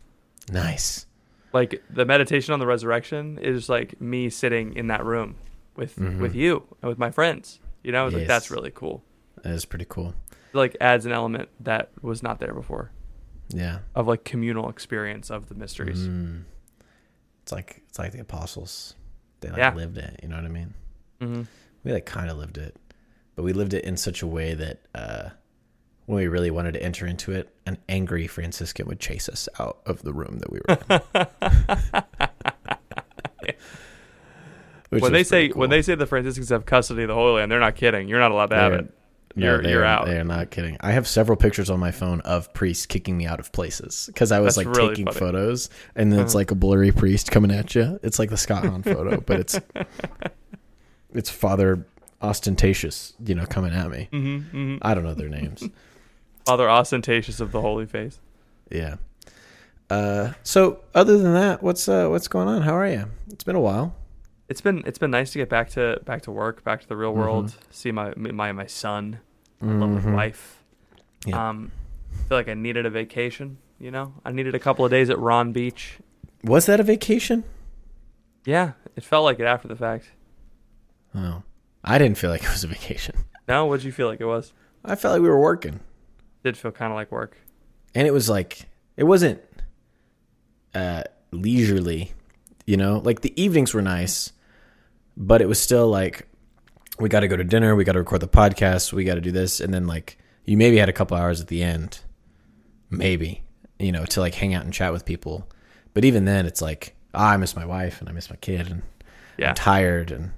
[0.51, 1.07] Nice.
[1.53, 5.37] Like the meditation on the resurrection is like me sitting in that room
[5.77, 7.61] with with you and with my friends.
[7.83, 9.03] You know, it's like that's really cool.
[9.43, 10.15] That is pretty cool.
[10.53, 12.91] It, like adds an element that was not there before
[13.49, 13.79] Yeah.
[13.95, 16.07] of like communal experience of the mysteries.
[16.09, 16.43] Mm.
[17.43, 18.95] It's like it's like the apostles.
[19.41, 19.75] They like Yeah.
[19.75, 20.21] lived it.
[20.23, 20.75] You know what I mean?
[21.21, 21.43] hmm
[21.85, 22.77] We like kind of lived it,
[23.37, 25.31] but we lived it in such a way that uh,
[26.07, 29.79] when we really wanted to enter into it, an angry Franciscan would chase us out
[29.87, 31.01] of the room that we were in.
[34.91, 37.35] Which When they say pretty when they say the Franciscans have custody of the Holy
[37.41, 38.09] Land, they're not kidding.
[38.09, 38.95] You're not allowed to have They're- it.
[39.37, 40.07] No, You're you're are- out.
[40.07, 40.77] They are not kidding.
[40.81, 44.33] I have several pictures on my phone of priests kicking me out of places because
[44.33, 45.19] I was That's like really taking funny.
[45.21, 46.39] photos, and then it's Uh-huh.
[46.41, 48.01] like a blurry priest coming at you.
[48.03, 49.61] It's like the Scott Hahn photo, but it's
[51.15, 51.87] it's Father
[52.21, 54.09] Ostentatious, you know, coming at me.
[54.11, 55.63] hmm hmm I don't know their names.
[56.45, 58.19] Father ostentatious of the Holy Face.
[58.71, 58.97] yeah.
[59.89, 62.63] Uh, so other than that, what's uh, what's going on?
[62.63, 63.07] How are you?
[63.29, 63.95] It's been a while.
[64.51, 66.97] It's been it's been nice to get back to back to work, back to the
[66.97, 67.61] real world, Mm-hmm.
[67.71, 69.21] see my my my son,
[69.61, 70.63] my lovely wife.
[71.25, 71.49] Yeah.
[71.51, 71.71] Um,
[72.29, 73.59] feel like I needed a vacation.
[73.79, 75.99] You know, I needed a couple of days at Ron Beach.
[76.45, 77.45] Was that a vacation?
[78.45, 80.11] Yeah, it felt like it after the fact.
[81.15, 81.43] Oh,
[81.85, 83.15] I didn't feel like it was a vacation.
[83.49, 84.53] No, what'd you feel like it was?
[84.85, 85.81] I felt like we were working.
[86.43, 87.37] Did feel kind of like work.
[87.95, 89.41] and it was like it wasn't
[90.75, 92.13] uh leisurely
[92.67, 94.33] you know like the evenings were nice
[95.17, 96.29] but it was still like
[96.99, 99.21] we got to go to dinner we got to record the podcast we got to
[99.21, 102.01] do this and then like you maybe had a couple hours at the end
[102.91, 103.43] maybe
[103.79, 105.49] you know to like hang out and chat with people
[105.95, 108.69] but even then it's like ah, i miss my wife and i miss my kid
[108.71, 108.83] and
[109.39, 109.51] Yeah.
[109.51, 110.33] i'm tired and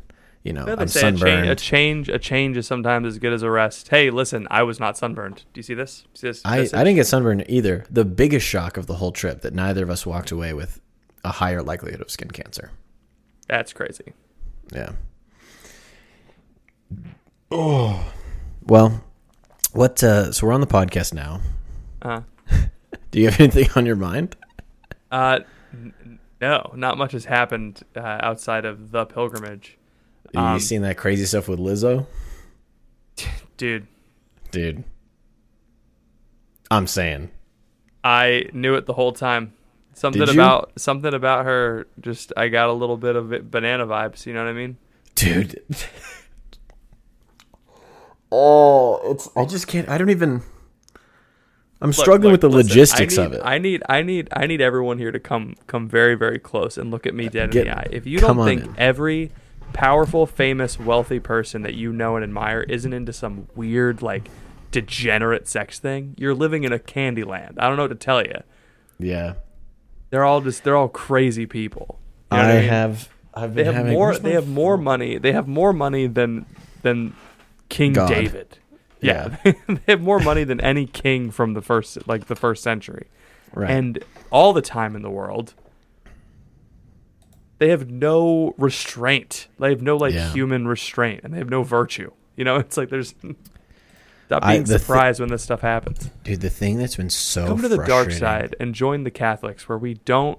[0.45, 3.33] you know i'm say a change, sunburned a change, a change is sometimes as good
[3.33, 3.89] as a rest.
[3.89, 5.45] Hey, listen, I was not sunburned.
[5.53, 6.05] Do you see this?
[6.15, 6.43] See this?
[6.45, 7.85] I, I didn't get sunburned either.
[7.89, 10.81] The biggest shock of the whole trip that neither of us walked away with
[11.23, 12.73] a higher likelihood of skin cancer.
[13.47, 14.15] That's crazy.
[14.73, 14.93] Yeah.
[17.51, 18.13] Oh.
[18.65, 19.03] Well,
[19.73, 21.41] what uh so we're on the podcast now.
[22.01, 22.23] Uh,
[23.11, 24.37] Do you have anything on your mind?
[25.11, 25.41] uh,
[25.73, 29.77] n- n- no, not much has happened uh, outside of the pilgrimage,
[30.33, 32.07] you Um, seen that crazy stuff with Lizzo?
[33.57, 33.87] dude.
[34.51, 34.85] Dude.
[36.71, 37.31] I'm saying.
[38.03, 39.53] I knew it the whole time.
[39.95, 40.41] Something Did you?
[40.41, 41.87] about something about her.
[42.01, 44.25] Just I got a little bit of it, banana vibes.
[44.27, 44.77] You know what I mean?
[45.15, 45.63] Dude.
[48.33, 50.43] oh, it's I just can't I don't even
[51.81, 53.41] I'm Look, struggling look, with the listen, logistics I of it.
[53.45, 56.93] I need, I need, I need everyone here to come, come very, very close and
[56.93, 57.87] look at me dead Get- in the eye.
[57.91, 58.75] If you come don't think in.
[58.79, 59.33] every
[59.73, 64.31] powerful, famous, wealthy person that you know and admire isn't into some weird, like,
[64.71, 67.59] degenerate sex thing, you're living in a candy land.
[67.59, 68.43] I don't know what to tell you.
[69.01, 69.35] yeah.
[70.13, 71.99] They're all just, they're all crazy people.
[72.31, 72.69] You know I what mean?
[72.69, 74.15] have I've They have more.
[74.19, 75.17] They have more money.
[75.17, 76.45] They have more money than
[76.83, 77.15] than
[77.71, 78.09] King God.
[78.11, 78.59] David.
[79.01, 83.07] Yeah, they have more money than any king from the first, like the first century
[83.55, 83.71] Right.
[83.71, 83.99] and
[84.31, 85.55] all the time in the world.
[87.59, 89.49] They have no restraint.
[89.59, 90.31] They have no like Yeah.
[90.33, 92.11] human restraint, and they have no virtue.
[92.37, 93.15] You know, it's like there's
[94.33, 96.11] stop I- being thi- surprised when this stuff happens.
[96.25, 99.69] Dude, the thing that's been so Come to the dark side and join the Catholics,
[99.69, 100.39] where we don't,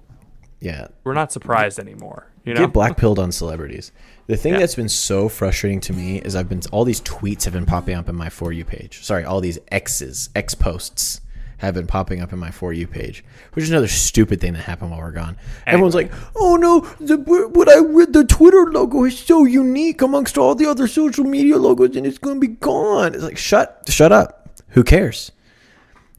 [0.60, 0.88] Yeah.
[1.04, 2.28] we're not surprised anymore.
[2.46, 3.92] You know, Get black pilled on celebrities.
[4.28, 4.60] The thing Yeah.
[4.60, 7.96] that's been so frustrating to me is I've been all these tweets have been popping
[7.96, 9.02] up in my for you page.
[9.04, 11.22] Sorry, all these X's, X posts
[11.58, 14.64] have been popping up in my for you page, which is another stupid thing that
[14.64, 15.38] happened while we're gone.
[15.66, 20.38] Everyone's like, "Oh no, the, what I read the Twitter logo is so unique amongst
[20.38, 23.84] all the other social media logos, and it's going to be gone." It's like, shut,
[23.88, 24.50] shut up.
[24.70, 25.32] Who cares?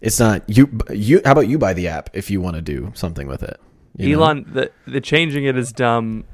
[0.01, 0.79] It's not you.
[0.91, 1.21] You.
[1.25, 3.61] How about you buy the app if you want to do something with it?
[3.97, 4.23] You know?
[4.23, 6.25] Elon, the the changing it is dumb.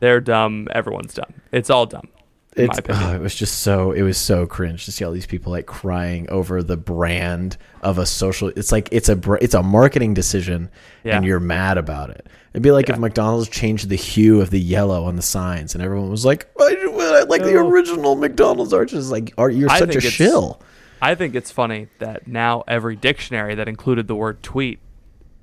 [0.00, 0.68] They're dumb.
[0.72, 1.32] Everyone's dumb.
[1.50, 2.08] It's all dumb.
[2.56, 3.04] In my It's, opinion.
[3.04, 5.66] oh, it was just so it was so cringe to see all these people like
[5.66, 8.48] crying over the brand of a social.
[8.54, 10.70] It's like it's a it's a marketing decision,
[11.02, 11.16] Yeah.
[11.16, 12.26] and you're mad about it.
[12.52, 12.94] It'd be like Yeah.
[12.94, 16.46] if McDonald's changed the hue of the yellow on the signs, and everyone was like,
[16.60, 20.60] "I, I like the original McDonald's arches." Like, are you're I such a think shill?
[21.02, 24.78] I think it's funny that now every dictionary that included the word tweet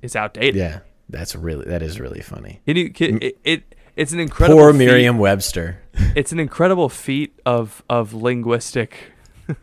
[0.00, 0.54] is outdated.
[0.56, 0.78] Yeah,
[1.10, 2.62] that's really that is really funny.
[2.66, 5.76] Can you, can, it, it it's an incredible Poor feat- Merriam Webster.
[5.94, 9.12] It's an incredible feat of of linguistic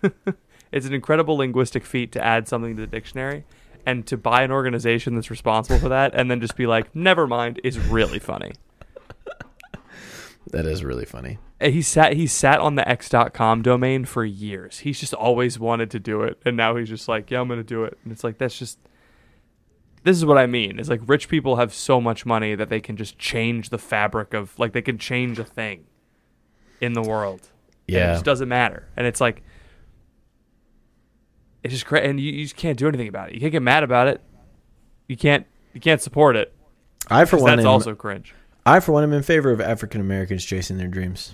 [0.72, 3.46] it's an incredible linguistic feat to add something to the dictionary
[3.86, 7.28] and to buy an organization that's responsible for that and then just be like never
[7.28, 8.52] mind is really funny.
[10.52, 11.38] That is really funny.
[11.60, 14.80] And he sat he sat on the x.com domain for years.
[14.80, 17.64] He's just always wanted to do it and now he's just like yeah i'm gonna
[17.64, 17.98] do it.
[18.04, 18.80] And it's like that's just
[20.04, 20.80] this is what i mean.
[20.80, 24.34] It's like rich people have so much money that they can just change the fabric
[24.34, 25.86] of like they can change a thing
[26.82, 27.48] in the world
[27.88, 28.88] and it just doesn't matter.
[28.96, 29.42] And it's like,
[31.64, 33.36] it's just crazy, and you, you just can't do anything about it.
[33.36, 34.22] You can't get mad about it.
[35.08, 36.54] You can't you can't support it.
[37.10, 38.34] I for one That's am, also cringe.
[38.66, 41.34] I for one am in favor of African Americans chasing their dreams.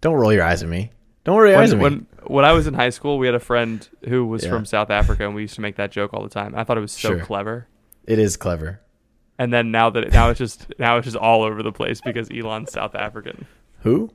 [0.00, 0.92] Don't roll your eyes at me.
[1.24, 1.98] Don't roll your eyes at When, me.
[2.22, 4.50] when when I was in high school, we had a friend who was Yeah.
[4.50, 6.54] from South Africa, and we used to make that joke all the time.
[6.54, 7.20] I thought it was so Sure.
[7.20, 7.66] clever.
[8.06, 8.80] It is clever.
[9.38, 12.00] And then now that it, now it's just now it's just all over the place
[12.00, 13.46] because Elon's South African.
[13.80, 14.10] Who?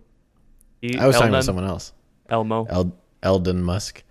[0.84, 1.94] E- I was talking about someone else.
[2.30, 2.66] Elmo.
[2.70, 4.04] El- Eldon Musk.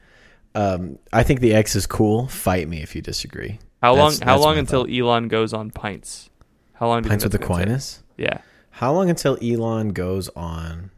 [0.54, 2.28] Um, I think the X is cool.
[2.28, 3.58] Fight me if you disagree.
[3.82, 4.10] How long?
[4.12, 4.92] That's- How that's long until thought.
[4.92, 6.30] Elon goes on pints?
[6.74, 7.02] How long?
[7.02, 7.56] Do you Pints think with the take?
[7.56, 8.02] Aquinas?
[8.16, 8.38] Yeah.
[8.70, 10.90] How long until Elon goes on?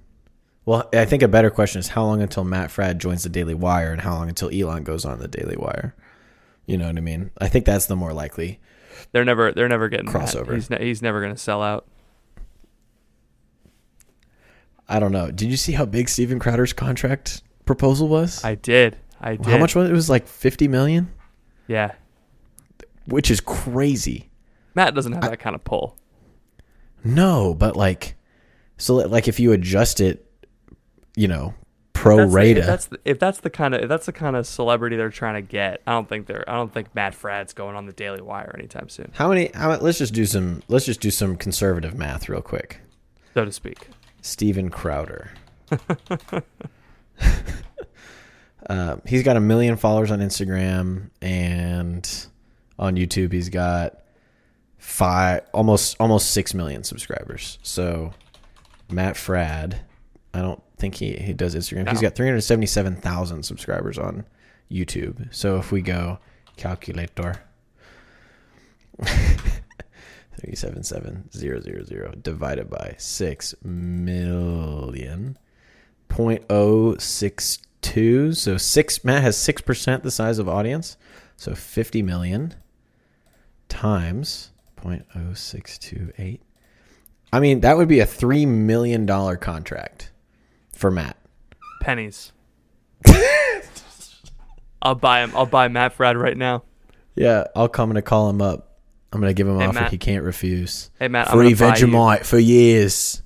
[0.64, 3.54] Well, I think a better question is how long until Matt Fradd joins the Daily
[3.54, 5.94] Wire, and how long until Elon goes on the Daily Wire.
[6.66, 7.30] You know what I mean?
[7.38, 8.60] I think that's the more likely.
[9.12, 10.14] They're never they're never getting that.
[10.14, 10.54] Crossover.
[10.54, 11.86] He's ne- he's never gonna sell out.
[14.88, 15.30] I don't know.
[15.30, 18.44] Did you see how big Steven Crowder's contract proposal was?
[18.44, 18.96] I did.
[19.20, 19.46] I did.
[19.46, 19.92] How much was it?
[19.92, 21.10] It was like fifty million,
[21.68, 21.92] Yeah.
[23.06, 24.30] which is crazy.
[24.74, 25.96] Matt doesn't have that kind of pull.
[27.04, 28.16] No, but like,
[28.78, 30.26] so like if you adjust it,
[31.16, 31.54] you know,
[32.02, 32.60] pro That's rata.
[32.60, 35.08] if that's the, if that's the kind of if that's the kind of celebrity they're
[35.10, 37.92] trying to get, I don't think they're I don't think Matt Fradd's going on the
[37.92, 39.50] Daily Wire anytime soon, how many?
[39.54, 40.62] How, let's just do some.
[40.68, 42.80] Let's just do some conservative math real quick.
[43.34, 43.88] so to speak.
[44.20, 45.30] Steven Crowder.
[48.68, 52.26] uh, he's got a million followers on Instagram and
[52.78, 53.32] on YouTube.
[53.32, 54.02] He's got
[54.78, 57.58] five, almost almost six million subscribers.
[57.62, 58.12] So
[58.90, 59.78] Matt Fradd,
[60.34, 61.88] I don't think he he does Instagram.
[61.88, 64.26] He's got three hundred seventy seven thousand subscribers on
[64.70, 65.34] YouTube.
[65.34, 66.18] So if we go
[66.56, 67.42] calculator.
[70.40, 75.38] 377,000 divided by 6 million.
[76.08, 78.36] 0.062.
[78.36, 80.96] So 6 Matt has 6% the size of audience.
[81.36, 82.54] So 50 million
[83.68, 86.40] times 0.0628.
[87.32, 90.11] I mean, that would be a 3 million dollar contract
[90.82, 91.16] for Matt.
[91.80, 92.32] Pennies.
[94.82, 95.32] I'll buy him.
[95.36, 96.64] I'll buy Matt Fradd right now.
[97.14, 98.78] Yeah, I'll come and call him up.
[99.12, 99.90] I'm going to give him an Hey, offer Matt.
[99.92, 100.90] he can't refuse.
[100.98, 103.22] Hey Matt, Free I'm gonna buy you Vegemite for years.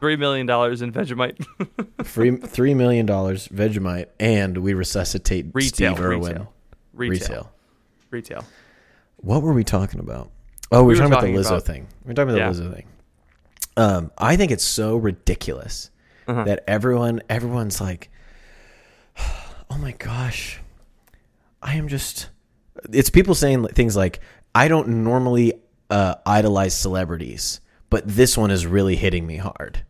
[0.00, 1.42] three million dollars in Vegemite.
[2.04, 6.20] Free three million dollars Vegemite, and we resuscitate retail, Steve Irwin.
[6.20, 6.52] retail,
[6.92, 7.52] retail, Retail.
[8.10, 8.44] retail.
[9.18, 10.30] What were we talking about?
[10.70, 11.86] Oh, we, We were were talking about the Lizzo about- thing.
[12.04, 12.50] We are talking about Yeah.
[12.52, 12.86] the Lizzo thing.
[13.78, 15.90] Um, I think it's so ridiculous
[16.28, 16.44] Uh-huh.
[16.44, 18.10] that everyone, everyone's like,
[19.70, 20.60] "Oh my gosh,
[21.62, 22.28] I am just."
[22.92, 24.20] It's people saying things like,
[24.54, 25.54] "I don't normally
[25.90, 27.60] uh, idolize celebrities,
[27.90, 29.84] but this one is really hitting me hard,"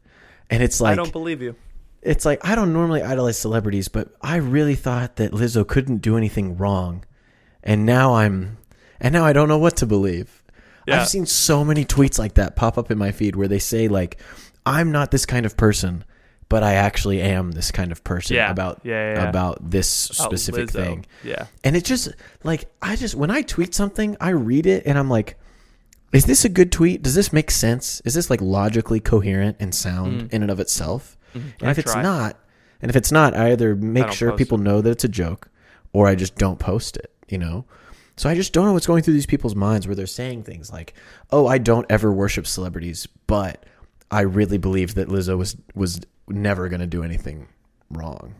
[0.48, 1.54] and it's like, I don't believe you.
[2.02, 6.16] it's like I don't normally idolize celebrities, but I really thought that Lizzo couldn't do
[6.16, 7.04] anything wrong,
[7.62, 8.58] and now I'm,
[9.00, 10.42] and now I don't know what to believe.
[10.86, 11.02] Yeah.
[11.02, 13.88] I've seen so many tweets like that pop up in my feed where they say
[13.88, 14.18] like,
[14.64, 16.04] "I'm not this kind of person,
[16.48, 18.50] but I actually am this kind of person Yeah.
[18.50, 20.72] about Yeah, yeah, about this About specific Lizzo.
[20.72, 21.46] thing." Yeah.
[21.64, 22.08] And it just
[22.44, 25.36] like I just when I tweet something, I read it and I'm like,
[26.12, 27.02] is this a good tweet?
[27.02, 28.00] Does this make sense?
[28.04, 31.16] Is this like logically coherent and sound in and of itself?
[31.34, 31.66] And Mm.
[31.66, 32.02] I if it's try.
[32.02, 32.38] not,
[32.80, 35.50] and if it's not, I either make don't sure people know that it's a joke,
[35.92, 37.12] or I just don't post it.
[37.28, 37.66] You know.
[38.16, 40.72] So I just don't know what's going through these people's minds where they're saying things
[40.72, 40.94] like,
[41.30, 43.64] "Oh, I don't ever worship celebrities, but
[44.10, 47.48] I really believe that Lizzo was was never going to do anything
[47.90, 48.34] wrong."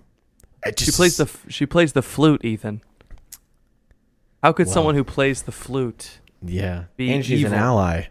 [0.64, 2.82] It She plays the she plays the flute, Ethan.
[4.42, 4.74] How could Well.
[4.74, 6.20] someone who plays the flute?
[6.42, 6.84] Yeah.
[6.96, 7.52] be and she's evil.
[7.54, 8.02] an ally.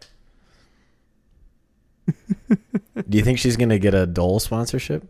[3.09, 5.03] Do you think she's going to get a Dole sponsorship?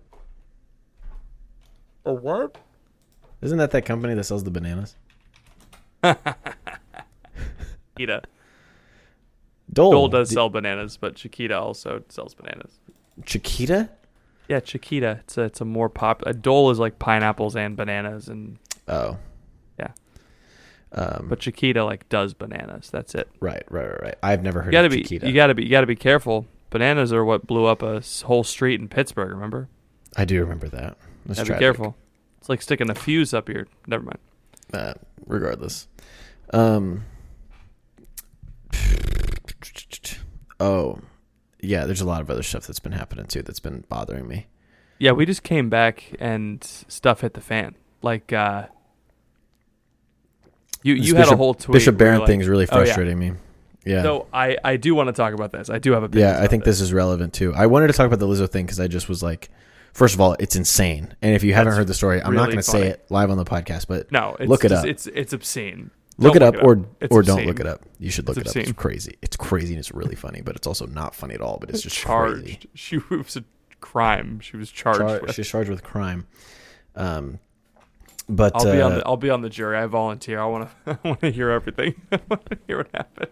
[2.05, 2.57] A what?
[3.41, 4.95] Isn't that that company that sells the bananas?
[7.97, 8.23] Chiquita.
[9.71, 9.91] Dole.
[9.91, 12.71] Dole does D- sell bananas, but Chiquita also sells bananas.
[13.25, 13.89] Chiquita?
[14.47, 15.19] Yeah, Chiquita.
[15.21, 16.23] It's a it's a more pop.
[16.25, 18.57] A Dole is like pineapples and bananas, and
[18.87, 19.17] Oh.
[19.77, 19.89] Yeah.
[20.93, 22.89] Um, But Chiquita like does bananas.
[22.89, 23.27] That's it.
[23.39, 24.15] right, right, right, right.
[24.23, 25.27] I've never heard You gotta of be Chiquita.
[25.27, 26.45] you gotta be you gotta be careful.
[26.69, 29.31] Bananas are what blew up a whole street in Pittsburgh.
[29.31, 29.67] Remember?
[30.15, 30.97] I do remember that.
[31.25, 31.95] That's Gotta be careful.
[32.39, 33.67] It's like sticking a fuse up your.
[33.87, 34.19] Never mind.
[34.73, 34.93] Uh,
[35.25, 35.87] regardless.
[36.53, 37.03] Um.
[40.59, 40.97] Oh,
[41.59, 41.85] yeah.
[41.85, 43.41] There's a lot of other stuff that's been happening too.
[43.41, 44.47] That's been bothering me.
[44.99, 47.75] Yeah, we just came back and stuff hit the fan.
[48.01, 48.67] Like uh
[50.83, 51.73] you This you had a Bishop- whole tweet.
[51.73, 52.85] Bishop Barron like- thing's really Oh, yeah.
[52.85, 53.33] frustrating me.
[53.85, 54.01] Yeah.
[54.03, 55.69] So I I do want to talk about this.
[55.69, 57.53] I do have a yeah, I think this is relevant too.
[57.55, 59.49] I wanted to talk about the Lizzo thing because I just was like,
[59.93, 61.15] first of all, it's insane.
[61.21, 63.29] And if you haven't That's heard the story, I'm not going to say it live
[63.31, 64.89] on the podcast, but No, it's look it just- up.
[64.89, 65.91] It's it's obscene.
[66.17, 67.81] Look Don't it up, or It's or don't look it up.
[67.99, 68.63] You should look It's it up.
[68.63, 69.17] It's crazy.
[69.21, 71.57] It's crazy and it's really funny, but it's also not funny at all.
[71.59, 72.43] But it's just charged.
[72.43, 72.59] crazy.
[72.73, 73.43] She was a
[73.81, 74.39] crime.
[74.39, 74.99] She was charged.
[74.99, 75.35] Char- with.
[75.35, 76.25] she's charged with crime.
[76.95, 77.39] Um,
[78.29, 79.77] but I'll be on uh, the I'll be on the jury.
[79.77, 80.39] I volunteer.
[80.41, 81.95] I want to I want to hear everything.
[82.11, 83.31] I want to hear what happened.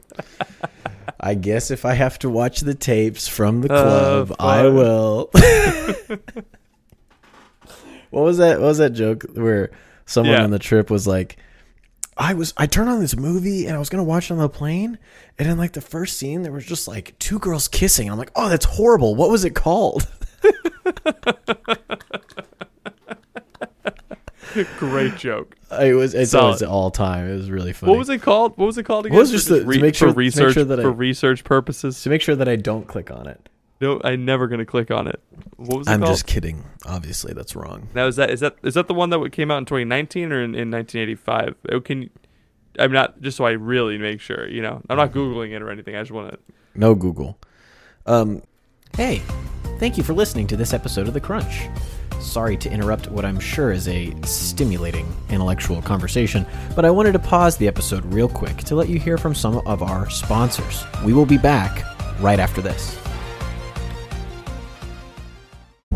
[1.20, 3.82] I guess if I have to watch the tapes from the Uh,
[4.26, 5.32] club, I will.
[8.12, 8.60] what was that?
[8.60, 9.72] What was that joke where
[10.06, 10.44] someone Yeah.
[10.44, 11.38] on the trip was like,
[12.18, 14.50] "I was I turned on this movie and I was gonna watch it on the
[14.50, 14.98] plane,
[15.38, 18.10] and in like the first scene there was just like two girls kissing.
[18.10, 19.16] I'm like, oh, that's horrible.
[19.16, 20.08] What was it called?
[24.78, 25.56] Great joke.
[25.72, 26.46] It was it's Solid.
[26.46, 27.28] always all time.
[27.30, 27.90] It was really funny.
[27.92, 28.58] What was it called?
[28.58, 29.18] What was it called again?
[29.18, 30.92] was For just the- to re- make sure- for to make sure that I- for
[30.92, 32.02] research purposes.
[32.04, 33.50] To make sure that I don't click on it.
[33.86, 35.22] No, I'm never gonna click on it.
[35.58, 36.12] What was it I'm called?
[36.12, 36.66] just kidding.
[36.86, 37.88] Obviously, that's wrong.
[37.94, 40.42] Now is that is that is that the one that came out in 2019 or
[40.44, 41.56] in, in 1985?
[41.72, 42.10] Oh, can
[42.80, 44.48] I'm not just so I really make sure.
[44.48, 45.96] You know, I'm not googling it or anything.
[45.96, 46.40] I just want to.
[46.74, 47.38] No Google.
[48.06, 48.42] Um,
[48.98, 49.22] Hey,
[49.78, 51.68] thank you for listening to this episode of The Crunch.
[52.22, 56.46] Sorry to interrupt what I'm sure is a stimulating intellectual conversation,
[56.78, 59.58] but I wanted to pause the episode real quick to let you hear from some
[59.68, 60.86] of our sponsors.
[61.04, 61.84] We will be back
[62.22, 62.98] right after this.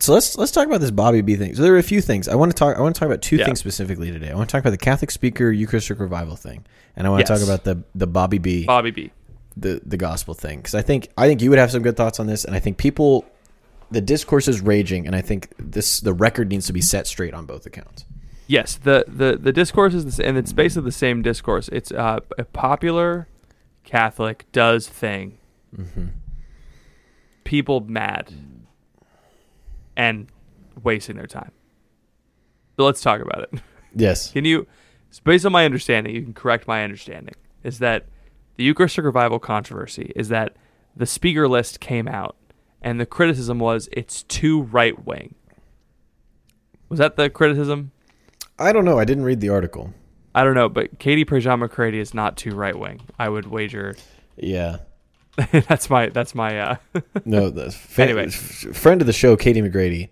[0.00, 1.54] So let's let's talk about this Bobby B thing.
[1.54, 2.76] So there are a few things I want to talk.
[2.76, 3.44] I want to talk about two Yeah.
[3.46, 4.30] things specifically today.
[4.30, 6.64] I want to talk about the Catholic speaker Eucharistic revival thing,
[6.96, 9.10] and I want to talk about the the Bobby B Bobby B.
[9.56, 12.20] the the gospel thing because I think I think you would have some good thoughts
[12.20, 13.24] on this, and I think people
[13.90, 17.34] the discourse is raging, and I think this the record needs to be set straight
[17.34, 18.04] on both accounts.
[18.46, 21.68] Yes, the the the discourse is the, and it's basically the same discourse.
[21.68, 23.28] It's uh, a popular
[23.84, 25.38] Catholic does thing.
[27.44, 28.32] People mad
[29.98, 30.28] and
[30.82, 31.50] wasting their time.
[32.76, 33.60] So let's talk about it.
[33.94, 34.30] Yes.
[34.30, 34.66] Can you,
[35.24, 37.34] based on my understanding, you can correct my understanding,
[37.64, 38.04] is that
[38.56, 40.56] the Eucharistic revival controversy is that
[40.94, 42.36] the speaker list came out
[42.82, 45.34] and the criticism was it's too right wing.
[46.90, 47.92] Was that the criticism?
[48.58, 48.98] I don't know.
[48.98, 49.94] I didn't read the article.
[50.34, 53.00] I don't know, but Katie McGrady is not too right wing.
[53.18, 53.96] I would wager.
[54.36, 54.76] Yeah.
[55.68, 56.76] that's my that's my uh
[57.24, 57.50] No.
[57.50, 58.26] The fa- Anyway.
[58.26, 58.34] f-
[58.74, 60.08] friend of the show, Katie McGrady,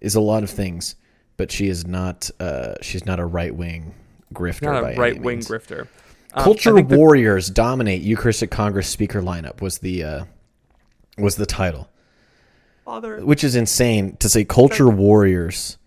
[0.00, 0.94] is a lot of things,
[1.36, 2.30] but she is not.
[2.40, 3.94] Uh, she's not a right wing
[4.32, 4.62] grifter.
[4.62, 5.48] not a any right wing means.
[5.48, 5.88] grifter.
[6.34, 10.24] Um, Culture think the- warriors dominate Eucharistic Congress speaker lineup was the uh,
[11.16, 11.88] was the title,
[12.84, 15.78] Father, which is insane to say culture warriors,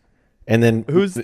[0.47, 1.19] and then who's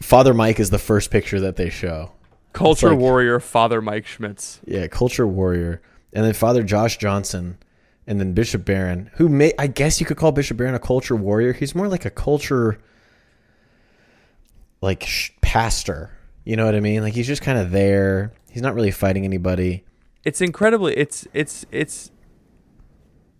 [0.00, 2.12] Father Mike is the first picture that they show.
[2.52, 4.60] Culture like- warrior Father Mike Schmitz.
[4.64, 5.80] Yeah, culture warrior,
[6.12, 7.58] and then Father Josh Johnson,
[8.06, 11.16] and then Bishop Barron, who may I guess you could call Bishop Barron a culture
[11.16, 11.52] warrior.
[11.52, 12.78] He's more like a culture,
[14.80, 16.10] like sh- pastor.
[16.44, 17.02] You know what I mean?
[17.02, 18.32] Like he's just kind of there.
[18.50, 19.84] He's not really fighting anybody.
[20.24, 22.10] It's incredibly it's it's it's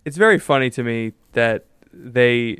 [0.05, 2.59] it's very funny to me that they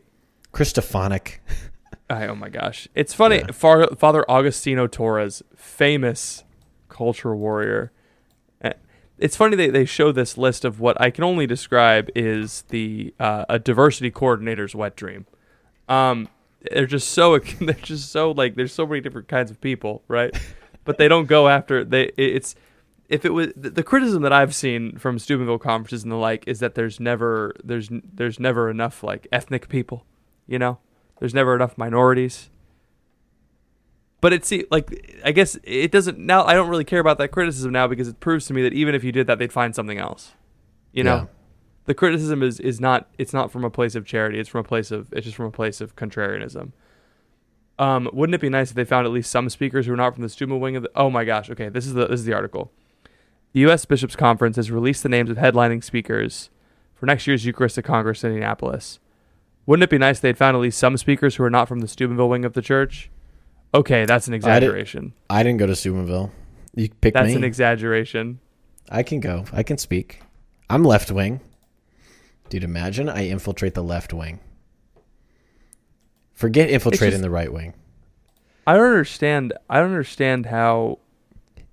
[0.54, 1.40] Christophonic.
[2.10, 2.88] I, oh my gosh.
[2.94, 3.38] It's funny.
[3.38, 3.52] Yeah.
[3.52, 6.44] Far, Father Agustino Torres, famous
[6.90, 7.93] culture warrior.
[9.24, 13.14] It's funny they, they show this list of what I can only describe is the
[13.22, 15.28] uh, a diversity coordinator's wet dream.
[15.88, 16.28] Um,
[16.70, 20.38] they're just so they're just so like there's so many different kinds of people, right?
[20.84, 22.12] but they don't go after they.
[22.18, 22.56] It's
[23.08, 26.46] if it was the the criticism that I've seen from Steubenville conferences and the like
[26.46, 30.06] is that there's never there's there's never enough like ethnic people,
[30.48, 30.80] you know.
[31.20, 32.50] There's never enough minorities.
[34.24, 36.46] But it's like I guess it doesn't now.
[36.46, 38.96] I don't really care about that criticism now because it proves to me that even
[38.96, 40.32] if you did that, they'd find something else.
[40.94, 41.26] You know, Yeah.
[41.88, 44.40] the criticism is is not it's not from a place of charity.
[44.40, 46.72] It's from a place of it's just from a place of contrarianism.
[47.78, 50.14] Um, wouldn't it be nice if they found at least some speakers who are not
[50.14, 50.92] from the Stuma wing of the?
[50.96, 51.50] Oh my gosh!
[51.50, 52.72] Okay, this is the this is the article.
[53.52, 53.84] The U.S.
[53.84, 56.50] Bishops Conference has released the names of headlining speakers
[56.96, 59.00] for next year's Eucharistic Congress in Indianapolis.
[59.66, 61.82] Wouldn't it be nice if they'd found at least some speakers who are not from
[61.82, 63.10] the Steubenville wing of the church?
[63.74, 65.14] Okay, that's an I did- exaggeration.
[65.30, 66.32] I didn't go to Steubenville.
[66.76, 67.34] You pick That's me.
[67.34, 68.40] That's an exaggeration.
[68.90, 69.46] I can go.
[69.54, 70.22] I can speak.
[70.70, 71.40] I'm left wing.
[72.50, 74.40] Dude, imagine I infiltrate the left wing.
[76.34, 77.74] Forget infiltrating just- the right wing.
[78.66, 79.54] I don't understand.
[79.70, 81.00] I don't understand how.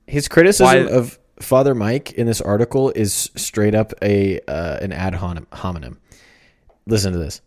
[0.06, 4.92] His criticism Why- of Father Mike in this article is straight up a uh, an
[4.92, 5.98] ad hominem.
[6.86, 7.40] Listen to this.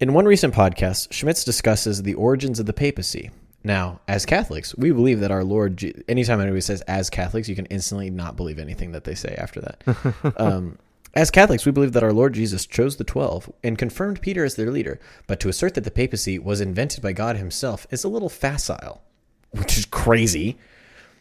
[0.00, 3.30] In one recent podcast, Schmitz discusses the origins of the papacy.
[3.62, 5.76] Now, as Catholics, we believe that our Lord.
[5.76, 9.34] Je- Anytime anybody says "as Catholics," you can instantly not believe anything that they say
[9.36, 10.34] after that.
[10.38, 10.78] um,
[11.14, 14.54] as Catholics, we believe that our Lord Jesus chose the twelve and confirmed Peter as
[14.54, 14.98] their leader.
[15.26, 19.02] But to assert that the papacy was invented by God Himself is a little facile,
[19.50, 20.56] which is crazy.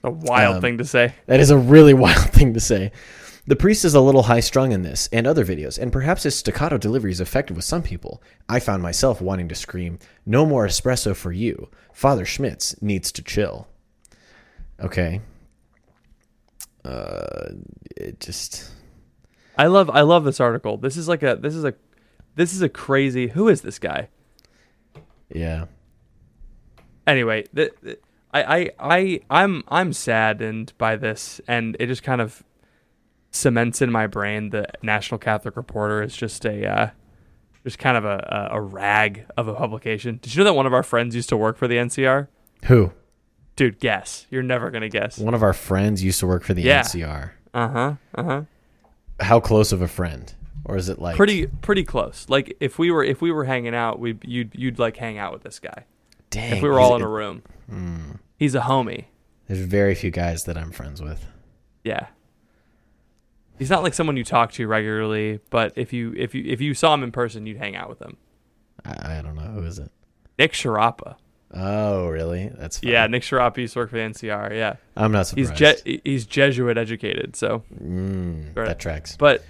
[0.03, 1.15] A wild Um, thing to say.
[1.25, 2.93] That is a really wild thing to say.
[3.49, 6.35] The priest is a little high strung in this and other videos, and perhaps his
[6.35, 8.21] staccato delivery is effective with some people.
[8.47, 11.67] I found myself wanting to scream, No more espresso for you.
[11.91, 13.67] Father Schmitz needs to chill.
[14.79, 15.21] Okay.
[16.85, 17.53] Uh,
[17.97, 18.69] it just.
[19.57, 19.89] I love.
[19.89, 20.77] I love this article.
[20.77, 21.35] This is like a.
[21.35, 21.73] This is a.
[22.35, 23.29] This is a crazy.
[23.29, 24.09] Who is this guy?
[25.33, 25.65] Yeah.
[27.07, 27.97] Anyway, the, the-
[28.31, 32.43] I, I, I, I'm, I'm saddened by this, and it just kind of
[33.31, 36.89] cements in my brain the National Catholic Reporter is just a, uh,
[37.63, 40.19] just kind of a, a, rag of a publication.
[40.21, 42.27] Did you know that one of our friends used to work for the NCR?
[42.65, 42.91] Who?
[43.55, 44.25] Dude, guess.
[44.29, 45.17] You're never gonna guess.
[45.17, 46.81] One of our friends used to work for the Yeah.
[46.81, 47.31] NCR.
[47.53, 47.93] Uh huh.
[48.15, 48.41] Uh huh.
[49.19, 50.33] How close of a friend?
[50.65, 51.15] Or is it like.
[51.17, 52.25] Pretty, pretty close.
[52.29, 55.33] Like if we were, if we were hanging out, we, you'd, you'd like hang out
[55.33, 55.85] with this guy.
[56.29, 56.57] Dang.
[56.57, 57.43] If we were all in a room,
[58.37, 59.05] he's a homie.
[59.47, 61.25] There's very few guys that I'm friends with.
[61.83, 62.07] Yeah.
[63.59, 66.73] He's not like someone you talk to regularly, but if you if you if you
[66.73, 68.17] saw him in person, you'd hang out with him.
[68.85, 69.41] I, I don't know.
[69.41, 69.91] Who is it?
[70.37, 71.15] Nick Sharapa.
[71.53, 72.49] Oh, really?
[72.57, 72.91] That's fine.
[72.91, 74.55] Yeah, Nick Sharapa used to work for the NCR.
[74.55, 75.83] Yeah, I'm not he's surprised.
[75.85, 77.35] Je- he's Jesuit educated.
[77.35, 79.17] So, Mm, That tracks.
[79.17, 79.43] but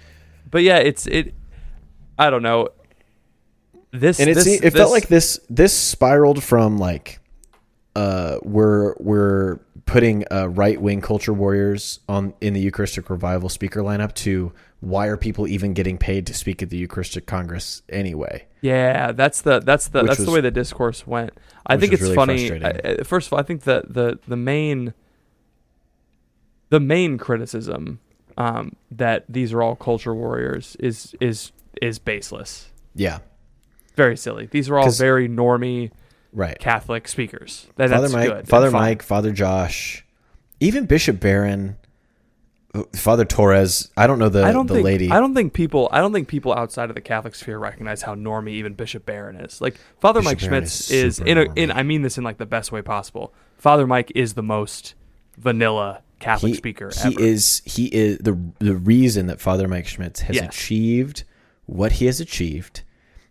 [0.50, 1.34] but yeah, it's it.
[2.18, 2.68] I don't know.
[3.92, 7.20] This and it this, it this- felt like this this spiraled from like
[7.96, 13.80] uh we're we're putting uh, right wing culture warriors on in the Eucharistic revival speaker
[13.82, 18.46] lineup to why are people even getting paid to speak at the Eucharistic Congress anyway?
[18.60, 21.32] Yeah, that's the that's the Which that's was- the way the discourse went.
[21.66, 22.50] I think it's really funny.
[22.64, 24.94] I- I- first of all, I think that the the main
[26.70, 28.00] the main criticism
[28.36, 31.52] um, that these are all culture warriors is is
[31.82, 32.68] is baseless.
[32.94, 33.18] Yeah,
[33.96, 34.46] Very silly.
[34.46, 35.90] These are all very normie
[36.32, 36.58] right.
[36.58, 37.66] Catholic speakers.
[37.76, 38.48] That, Father that's Mike, good.
[38.48, 40.04] Father Mike, Father Josh,
[40.60, 41.76] even Bishop Barron,
[42.94, 43.90] Father Torres.
[43.96, 45.10] I don't know the I don't the think lady.
[45.10, 48.14] I don't think people I don't think people outside of the Catholic sphere recognize how
[48.14, 49.60] normie even Bishop Barron is.
[49.60, 51.72] Like Father Bishop Mike Barron Schmitz is is, in a, in.
[51.72, 53.34] I mean this in like the best way possible.
[53.58, 54.94] Father Mike is the most
[55.36, 57.20] vanilla Catholic he, speaker he ever.
[57.20, 60.54] is he is the the reason that Father Mike Schmitz has Yes.
[60.54, 61.24] achieved
[61.66, 62.82] what he has achieved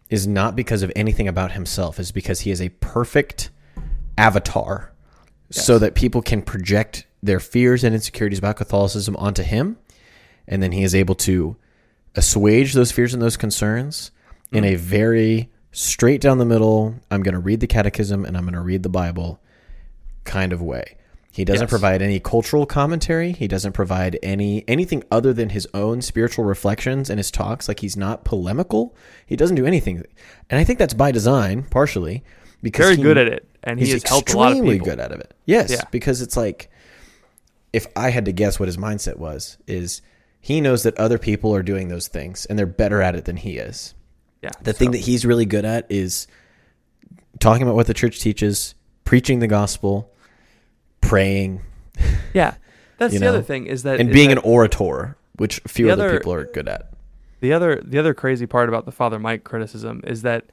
[0.09, 3.49] is not because of anything about himself is because he is a perfect
[4.17, 4.91] avatar
[5.51, 9.77] so that people can project their fears and insecurities about Catholicism onto him
[10.47, 11.55] and then he is able to
[12.15, 14.11] assuage those fears and those concerns
[14.51, 14.73] in Mm-hmm.
[14.73, 18.53] a very straight down the middle I'm going to read the catechism and I'm going
[18.55, 19.39] to read the Bible
[20.23, 20.97] kind of way.
[21.31, 21.69] He doesn't Yes.
[21.69, 23.31] provide any cultural commentary.
[23.33, 27.67] He doesn't provide any anything other than his own spiritual reflections and his talks.
[27.67, 28.95] Like he's not polemical.
[29.25, 30.03] He doesn't do anything,
[30.49, 32.23] and I think that's by design, partially
[32.63, 34.75] because Very he- good at it, and he he's has helped a lot of extremely
[34.75, 34.87] people.
[34.87, 35.33] good at it.
[35.45, 35.81] Yes, Yeah.
[35.91, 36.69] because it's like
[37.73, 40.01] if I had to guess what his mindset was, is
[40.41, 43.37] he knows that other people are doing those things and they're better at it than
[43.37, 43.93] he is.
[44.41, 44.49] Yeah.
[44.63, 46.25] The thing that he's really good at is
[47.39, 48.73] talking about what the church teaches,
[49.03, 50.11] preaching the gospel,
[51.01, 51.61] praying,
[52.33, 52.55] yeah,
[52.97, 56.05] that's the know, other thing is that and being that an orator, which few other
[56.07, 56.91] other- people are good at.
[57.41, 60.45] the other the other crazy part about the Father Mike criticism is that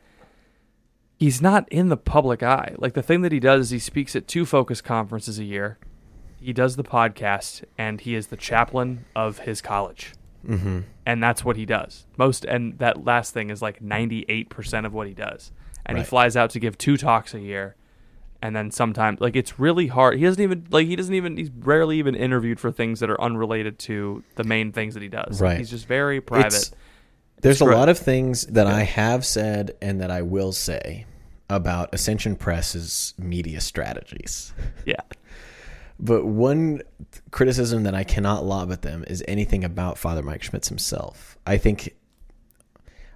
[1.18, 2.74] he's not in the public eye.
[2.78, 5.78] Like the thing that he does is he speaks at two focus conferences a year.
[6.40, 10.12] He does the podcast, and he is the chaplain of his college.
[10.47, 10.80] Mm-hmm.
[11.05, 15.09] and that's what he does most and that last thing is like 98% of what
[15.09, 15.51] he does
[15.84, 17.74] and he flies out to give two talks a year
[18.43, 21.51] and then sometimes like it's really hard he doesn't even like he doesn't even he's
[21.59, 25.41] rarely even interviewed for things that are unrelated to the main things that he does
[25.41, 25.59] Right.
[25.59, 26.72] he's just very private It's-
[27.43, 31.07] There's a lot of things that I have said and that I will say
[31.49, 34.53] about Ascension Press's media strategies.
[34.84, 34.97] yeah
[35.99, 36.82] But one
[37.30, 41.39] criticism that I cannot lob at them is anything about Father Mike Schmitz himself.
[41.47, 41.95] I think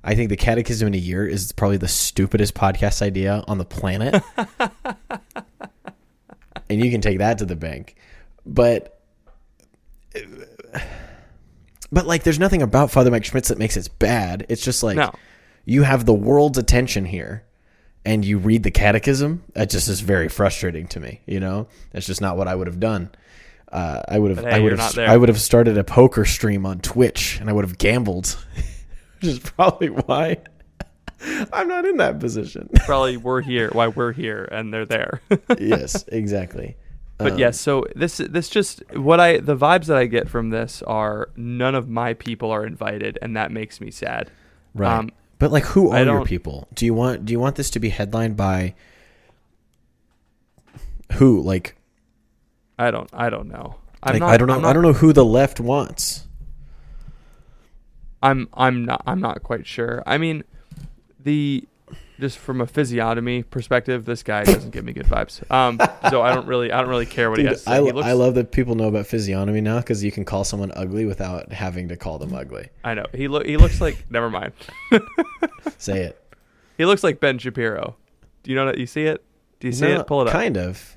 [0.02, 3.64] I think the Catechism in a Year is probably the stupidest podcast idea on the
[3.64, 4.22] planet.
[6.68, 7.96] and you can take that to the bank.
[8.46, 8.98] But
[11.92, 14.46] but like there's nothing about Father Mike Schmitz that makes it bad.
[14.48, 15.12] It's just like No.
[15.64, 17.44] you have the world's attention here
[18.04, 22.06] and you read the catechism that just is very frustrating to me you know that's
[22.06, 23.10] just not what i would have done
[23.70, 26.64] uh, i would have hey, i would have i would have started a poker stream
[26.64, 28.42] on twitch and i would have gambled
[29.20, 30.36] which is probably why
[31.52, 32.68] i'm not in that position.
[32.86, 35.20] Probably we're here why we're here and they're there.
[35.58, 36.76] Yes exactly.
[37.18, 40.48] But Um, yes, so this this just what I the vibes that I get from
[40.48, 44.30] this are none of my people are invited, and that makes me sad.
[44.74, 45.00] right.
[45.00, 46.66] Um, but like who are your people?
[46.72, 48.74] Do you want do you want this to be headlined by
[51.12, 51.42] who?
[51.42, 51.76] Like
[52.78, 53.76] I don't I don't know.
[54.02, 56.26] I'm like not, i don't know I'm i don't know who the left wants
[58.22, 60.02] I'm I'm not I'm not quite sure.
[60.06, 60.44] I mean,
[61.22, 61.64] the
[62.18, 65.40] just from a physiognomy perspective, this guy doesn't give me good vibes.
[65.50, 65.78] Um,
[66.10, 67.76] so I don't really I don't really care what he Dude, has to say.
[67.76, 70.44] I, He looks, I love that people know about physiognomy now because you can call
[70.44, 72.68] someone ugly without having to call them ugly.
[72.84, 74.52] I know he look he looks like never mind.
[75.78, 76.22] Say it.
[76.76, 77.96] He looks like Ben Shapiro.
[78.42, 78.78] Do you know that?
[78.78, 79.24] You see it?
[79.60, 80.06] Do you see No, it?
[80.06, 80.32] Pull it up.
[80.32, 80.96] Kind of.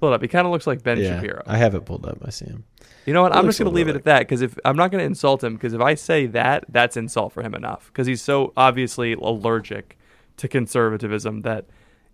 [0.00, 0.22] Pull it up.
[0.22, 1.42] He kind of looks like Ben yeah, Shapiro.
[1.46, 2.18] I have it pulled up.
[2.24, 2.64] I see him.
[3.06, 3.34] You know what?
[3.34, 5.74] I'm just gonna leave it at that because if I'm not gonna insult him, because
[5.74, 7.86] if I say that, that's insult for him enough.
[7.88, 9.98] Because he's so obviously allergic
[10.38, 11.66] to conservatism that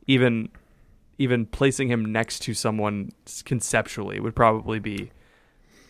[0.06, 0.48] even
[1.18, 3.10] even placing him next to someone
[3.44, 5.10] conceptually would probably be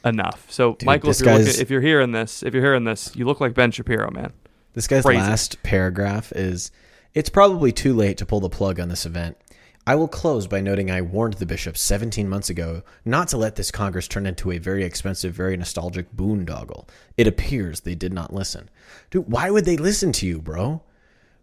[0.04, 0.50] enough.
[0.50, 3.24] So, Dude, Michael, if you're, looking, if you're hearing this, if you're hearing this, you
[3.24, 4.32] look like Ben Shapiro, man.
[4.74, 5.20] This guy's Crazy.
[5.20, 6.70] last paragraph is
[7.14, 9.36] It's probably too late to pull the plug on this event.
[9.86, 13.56] I will close by noting I warned the bishops 17 months ago not to let
[13.56, 16.86] this Congress turn into a very expensive, very nostalgic boondoggle.
[17.16, 18.68] It appears they did not listen.
[19.10, 20.82] Dude, why would they listen to you, bro?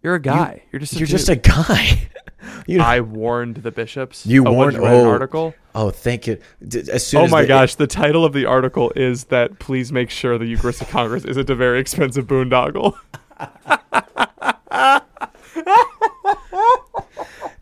[0.04, 0.64] You're a guy.
[0.72, 2.10] You, are just a You're just a guy.
[2.68, 4.26] you I warned the bishops.
[4.26, 5.54] You Oh, warned did you read an oh, article.
[5.74, 6.38] Oh, thank you.
[6.66, 9.58] D- As soon Oh as my the- gosh, the title of the article is that
[9.60, 12.96] please make sure the Eucharistic Congress isn't a very expensive boondoggle.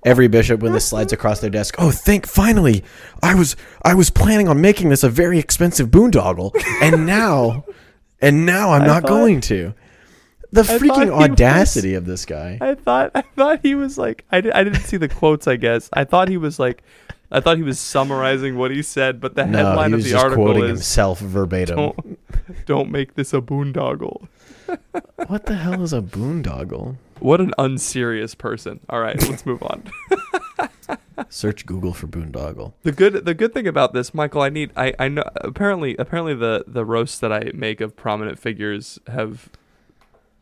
[0.06, 1.76] every bishop when this slides across their desk.
[1.78, 2.84] Oh, thank finally.
[3.22, 6.51] I was I was planning on making this a very expensive boondoggle,
[6.82, 7.66] and now
[8.22, 9.74] and now I'm not thought- going to.
[10.51, 12.58] The freaking he was- audacity of this guy.
[12.62, 15.89] I thought I thought he was like I, I didn't see the quotes I guess
[15.91, 16.82] I thought he was like
[17.30, 20.14] I thought he was summarizing what he said but the no, headline he of the
[20.14, 21.76] article quoting is himself verbatim.
[21.76, 24.28] don't don't make this a boondoggle.
[25.28, 26.95] What the hell is a boondoggle?
[27.20, 28.80] What an unserious person.
[28.89, 29.84] All right, let's move on.
[31.30, 32.74] Search Google for boondoggle.
[32.84, 36.34] The good the good thing about this, Michael, I need I, I know apparently apparently
[36.34, 39.49] the the roasts that I make of prominent figures have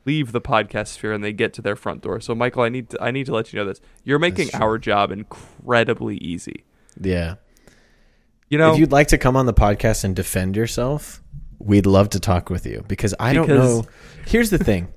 [0.05, 2.19] leave the podcast sphere and they get to their front door.
[2.19, 3.81] So Michael, I need to I need to let you know this.
[4.03, 6.63] You're making our job incredibly easy.
[6.99, 7.35] Yeah.
[8.49, 11.23] You know, if you'd like to come on the podcast and defend yourself,
[11.59, 13.85] we'd love to talk with you because I don't know.
[14.27, 14.93] Here's the thing.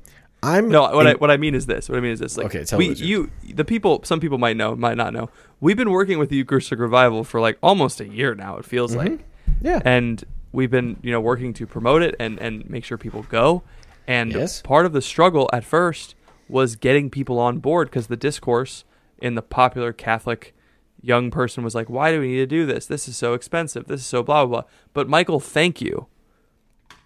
[0.47, 1.89] I'm No, what I what I mean is this.
[1.89, 2.37] What I mean is this.
[2.37, 5.29] Like, Okay, tell we, you, the people, some people might know, might not know.
[5.61, 8.57] We've been working with the Eucharistic Revival for like almost a year now.
[8.59, 9.13] It feels Mm-hmm.
[9.15, 9.25] like,
[9.63, 9.81] yeah.
[9.85, 10.23] and
[10.53, 13.63] we've been, you know, working to promote it and and make sure people go.
[14.07, 14.63] And Yes.
[14.63, 16.15] part of the struggle at first
[16.49, 18.85] was getting people on board because the discourse
[19.19, 20.55] in the popular Catholic
[21.03, 22.87] young person was like, "Why do we need to do this?
[22.87, 23.87] This is so expensive.
[23.87, 26.07] This is so blah blah blah." But Michael, thank you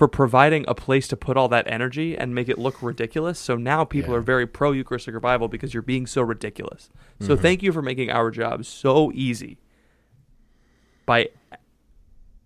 [0.00, 3.38] for providing a place to put all that energy and make it look ridiculous.
[3.38, 4.16] So now people Yeah.
[4.20, 6.88] are very pro Eucharistic revival because you're being so ridiculous.
[7.20, 9.58] So thank you for making our job so easy
[11.04, 11.28] by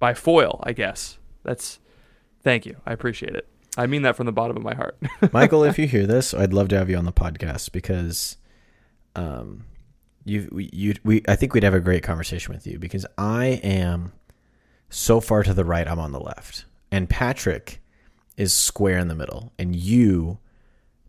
[0.01, 1.19] by foil, I guess.
[1.45, 1.79] That's
[2.43, 2.79] thank you.
[2.85, 3.47] I appreciate it.
[3.79, 4.99] I mean that from the bottom of my heart.
[5.33, 8.37] Michael, if you hear this, I'd love to have you on the podcast because,
[9.15, 9.65] um,
[10.25, 14.13] you you we I think we'd have a great conversation with you because I am
[14.91, 17.81] so far to the right, I'm on the left, and Patrick
[18.37, 20.39] is square in the middle, and you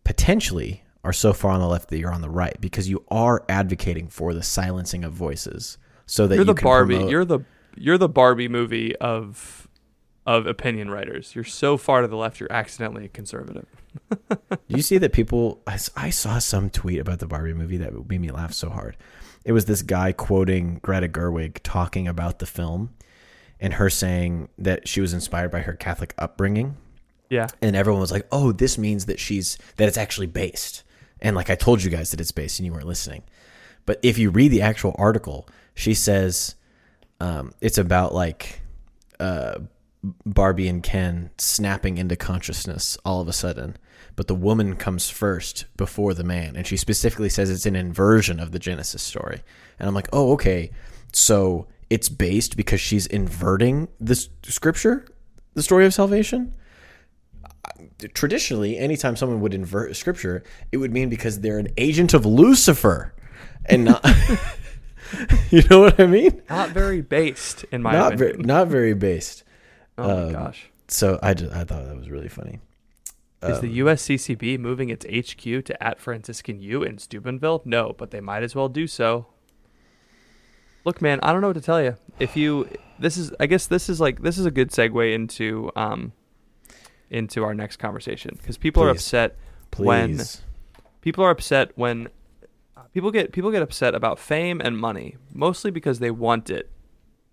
[0.03, 3.43] potentially are so far on the left that you're on the right because you are
[3.47, 6.95] advocating for the silencing of voices so that you're you the can Barbie.
[6.95, 7.39] promote- You're the
[7.77, 9.67] you're the Barbie movie of
[10.25, 11.35] of opinion writers.
[11.35, 13.67] You're so far to the left, you're accidentally a conservative.
[14.29, 15.61] Do you see that people?
[15.67, 18.97] I saw some tweet about the Barbie movie that made me laugh so hard.
[19.43, 22.95] It was this guy quoting Greta Gerwig talking about the film
[23.59, 26.77] and her saying that she was inspired by her Catholic upbringing.
[27.29, 27.47] Yeah.
[27.61, 30.83] And everyone was like, oh, this means that she's, that it's actually based.
[31.21, 33.23] And like I told you guys that it's based and you weren't listening.
[33.85, 36.55] But if you read the actual article, she says
[37.19, 38.61] um, it's about like
[39.19, 39.59] uh,
[40.25, 43.77] Barbie and Ken snapping into consciousness all of a sudden.
[44.15, 46.55] But the woman comes first before the man.
[46.55, 49.41] And she specifically says it's an inversion of the Genesis story.
[49.79, 50.71] And I'm like, oh, okay.
[51.11, 55.05] So it's based because she's inverting this scripture,
[55.53, 56.53] the story of salvation?
[58.13, 63.13] Traditionally, anytime someone would invert scripture, it would mean because they're an agent of Lucifer
[63.65, 64.05] and not.
[65.49, 66.41] you know what I mean?
[66.49, 68.47] Not very based in my not very, opinion.
[68.47, 69.43] not very based.
[69.97, 70.69] oh um, my gosh.
[70.87, 72.59] So I just I thought that was really funny.
[73.43, 77.61] Is um, the USCCB moving its HQ to at Franciscan U in Steubenville?
[77.65, 79.27] No, but they might as well do so.
[80.85, 81.97] Look, man, I don't know what to tell you.
[82.19, 82.69] If you,
[82.99, 86.13] this is, I guess this is like this is a good segue into um,
[87.09, 88.99] into our next conversation because people are Please.
[88.99, 89.37] upset
[89.77, 90.41] when Please.
[91.01, 92.07] people are upset when
[92.77, 96.69] uh, people get people get upset about fame and money mostly because they want it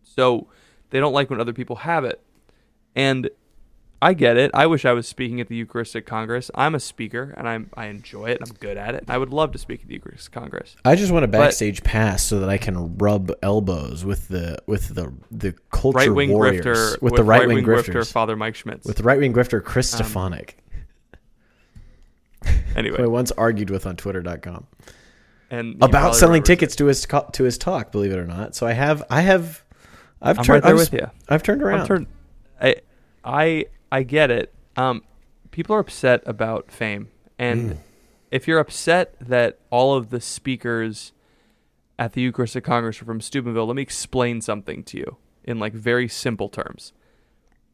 [0.03, 0.49] so
[0.91, 2.21] they don't like when other people have it
[2.95, 3.31] and
[4.03, 4.51] i get it.
[4.53, 6.51] I wish i was speaking at the eucharistic congress.
[6.55, 9.31] I'm a speaker and i'm i enjoy it and i'm good at it i would
[9.31, 10.77] love to speak at the eucharistic congress.
[10.85, 14.59] I just want a but- backstage pass so that I can rub elbows with the
[14.67, 18.87] with the the culture right wing grifter with, the right wing grifter father mike schmitz.
[18.87, 20.51] With the right wing grifter Chris Um, Stefanick,
[22.77, 22.99] anyway.
[22.99, 24.67] Who I once argued with on Twitter.com
[25.51, 27.93] and about selling tickets to his to his talk.
[27.93, 29.63] Believe it or not, so I have I have
[30.21, 31.91] I've i'm turned right there I've, with you I've turned around.
[31.91, 32.07] I'm
[32.61, 32.77] I,
[33.25, 34.55] I, I get it.
[34.75, 35.05] Um,
[35.51, 37.79] people are upset about fame, and
[38.31, 41.13] if you're upset that all of the speakers
[41.99, 45.75] at the Eucharistic Congress are from Steubenville, let me explain something to you in like
[45.75, 46.95] very simple terms.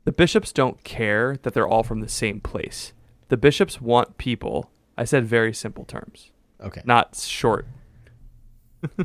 [0.05, 2.93] The bishops don't care that they're all from the same place.
[3.29, 4.71] The bishops want people.
[4.97, 7.67] I said very simple terms okay, not short.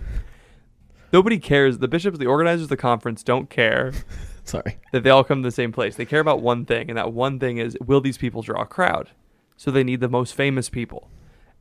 [1.14, 1.78] Nobody cares.
[1.78, 3.94] The bishops, the organizers of the conference, don't care
[4.50, 4.78] sorry.
[4.92, 5.96] that they all come to the same place.
[5.96, 8.66] They care about one thing, and that one thing is will these people draw a
[8.66, 9.12] crowd?
[9.58, 11.10] So they need the most famous people.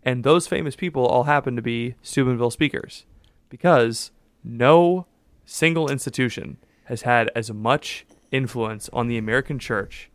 [0.03, 3.05] And those famous people all happen to be Steubenville speakers
[3.49, 4.11] because
[4.43, 5.07] no
[5.45, 10.11] single institution has had as much influence on the American church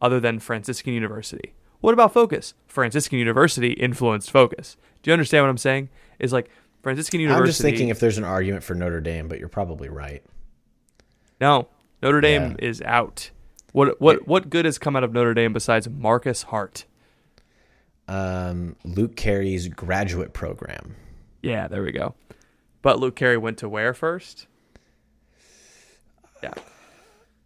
[0.00, 1.54] other than Franciscan University.
[1.80, 2.54] What about Focus?
[2.66, 4.76] Franciscan University influenced Focus.
[5.02, 5.88] Do you understand what I'm saying?
[6.20, 6.48] Is like
[6.82, 7.42] Franciscan University.
[7.42, 10.22] I'm just thinking if there's an argument for Notre Dame, but you're probably right.
[11.40, 11.68] No,
[12.02, 12.66] Notre Dame Yeah.
[12.68, 13.30] is out.
[13.72, 16.84] What what what good has come out of Notre Dame besides Marcus Hart?
[18.08, 20.96] Um, Luke Carey's graduate program.
[21.42, 22.14] Yeah, there we go.
[22.82, 24.46] But Luke Carey went to where first?
[26.42, 26.52] Yeah.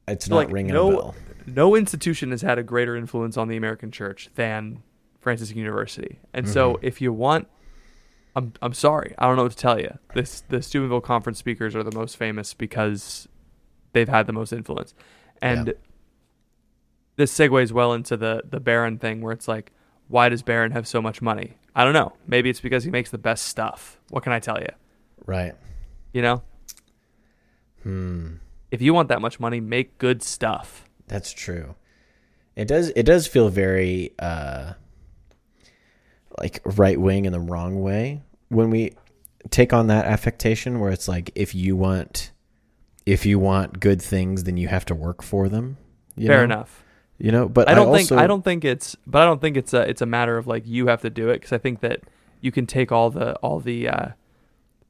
[0.08, 1.14] It's So, not like ringing no a bell.
[1.46, 4.82] no institution has had a greater influence on the American church than
[5.20, 6.18] Franciscan University.
[6.32, 6.86] And so Mm-hmm.
[6.86, 7.48] if you want
[8.34, 9.14] I'm I'm sorry.
[9.18, 9.98] I don't know what to tell you.
[10.14, 13.28] This the Steubenville conference speakers are the most famous because
[13.96, 14.94] they've had the most influence.
[15.42, 15.72] And Yeah.
[17.16, 19.72] this segues well into the the Barron thing where it's like
[20.08, 21.54] why does Barron have so much money?
[21.74, 22.12] I don't know.
[22.28, 23.98] Maybe it's because he makes the best stuff.
[24.10, 24.68] What can I tell you?
[25.26, 25.54] Right.
[26.12, 26.42] You know?
[27.82, 28.34] Hmm.
[28.70, 30.88] If you want that much money, make good stuff.
[31.08, 31.74] That's true.
[32.54, 32.88] It does.
[32.90, 34.74] It does feel very uh,
[36.40, 38.94] like right wing in the wrong way when we
[39.50, 42.30] take on that affectation, where it's like if you want,
[43.06, 45.78] if you want good things, then you have to work for them.
[46.18, 46.44] Fair know?
[46.44, 46.82] enough.
[47.18, 49.56] You know, but I don't think also, I don't think it's but I don't think
[49.56, 51.80] it's a it's a matter of like you have to do it because I think
[51.80, 52.02] that
[52.42, 54.08] you can take all the all the uh,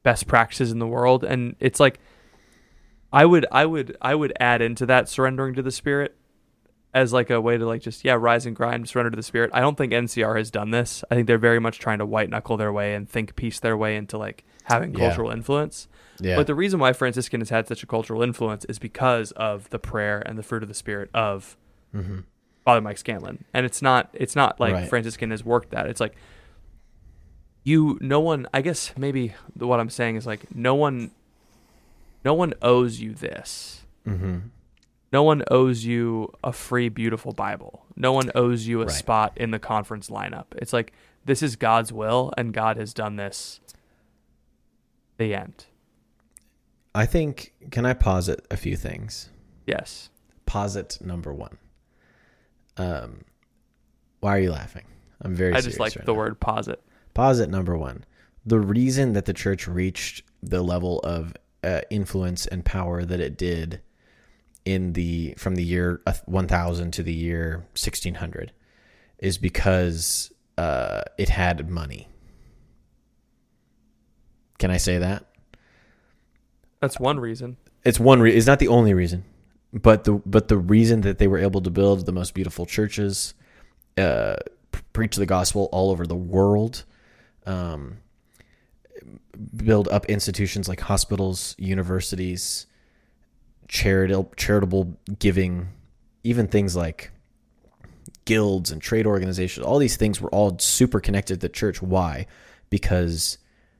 [0.03, 1.99] best practices in the world and it's like
[3.13, 6.17] I would I would I would add into that surrendering to the spirit
[6.97, 9.51] as like a way to like just yeah rise and grind surrender to the spirit.
[9.53, 11.03] I don't think NCR has done this.
[11.11, 13.77] I think they're very much trying to white knuckle their way and think piece their
[13.77, 15.07] way into like having Yeah.
[15.07, 15.87] cultural influence.
[16.19, 16.35] Yeah.
[16.35, 19.77] But the reason why Franciscan has had such a cultural influence is because of the
[19.79, 21.55] prayer and the fruit of the spirit of
[22.65, 23.45] Father Mike Scanlon.
[23.53, 24.89] And it's not it's not like Right.
[24.89, 25.85] Franciscan has worked that.
[25.87, 26.15] It's like
[27.63, 31.11] you no one I guess maybe what I'm saying is like no one
[32.25, 33.85] no one owes you this.
[34.07, 34.37] Mm-hmm.
[35.17, 37.83] No one owes you a free beautiful Bible.
[37.95, 38.91] No one owes you a Right.
[38.95, 40.45] spot in the conference lineup.
[40.57, 40.93] It's like
[41.25, 43.59] this is God's will and God has done this.
[45.17, 45.65] The end.
[46.93, 47.55] I think.
[47.71, 49.29] Can I posit a few things?
[49.65, 50.11] Yes.
[50.45, 51.57] Posit number one.
[52.77, 53.21] Um,
[54.19, 54.85] why are you laughing?
[55.19, 55.55] I'm very.
[55.55, 56.19] I just like right the now.
[56.19, 56.79] word posit.
[57.15, 58.05] Posit number one.
[58.45, 63.35] The reason that the church reached the level of uh, influence and power that it
[63.35, 63.81] did
[64.67, 68.51] in the from the year uh, 1000 to the year 1600
[69.17, 72.09] is because uh, it had money.
[74.59, 75.25] Can I say that?
[76.81, 77.55] That's one reason.
[77.85, 78.19] It's one.
[78.19, 79.23] Re- it's not the only reason,
[79.71, 83.35] but the but the reason that they were able to build the most beautiful churches,
[83.97, 84.35] uh,
[84.91, 86.83] preach the gospel all over the world,
[87.45, 87.99] um,
[89.55, 92.66] build up institutions like hospitals, universities,
[93.67, 95.67] charitable charitable giving,
[96.23, 97.11] even things like
[98.25, 99.65] guilds and trade organizations.
[99.65, 101.81] All these things were all super connected to the church.
[101.81, 102.27] Why?
[102.69, 103.37] Because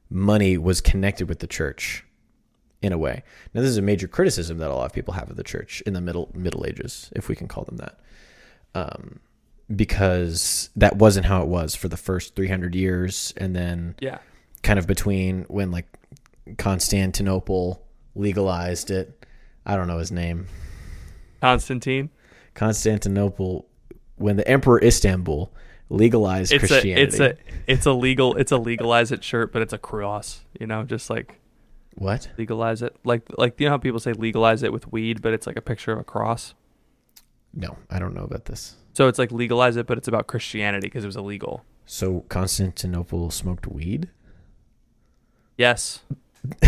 [0.09, 2.05] money was connected with the church
[2.81, 3.23] in a way.
[3.53, 5.81] Now, this is a major criticism that a lot of people have of the church
[5.85, 7.99] in the middle Middle Ages, if we can call them that,
[8.75, 9.19] um,
[9.75, 14.19] because that wasn't how it was for the first 300 years, and then Yeah.
[14.63, 15.88] kind of between when like
[16.57, 17.83] Constantinople
[18.15, 19.16] legalized it.
[19.68, 20.47] I don't know his name.
[21.41, 22.09] Constantine.
[22.55, 23.68] Constantinople,
[24.15, 25.51] when the Emperor Istanbul
[25.89, 27.01] legalized It's a Christianity.
[27.03, 27.36] it's a
[27.68, 30.45] it's a legal it's a legalize it shirt, but it's a cross.
[30.59, 31.39] You know, just like
[31.95, 32.30] what?
[32.38, 32.95] legalize it.
[33.03, 35.61] Like like you know how people say legalize it with weed, but it's like a
[35.61, 36.53] picture of a cross.
[37.53, 38.76] No, I don't know about this.
[38.93, 41.65] So it's like legalize it, but it's about Christianity because it was illegal.
[41.86, 44.09] So Constantinople smoked weed.
[45.57, 46.01] Yes.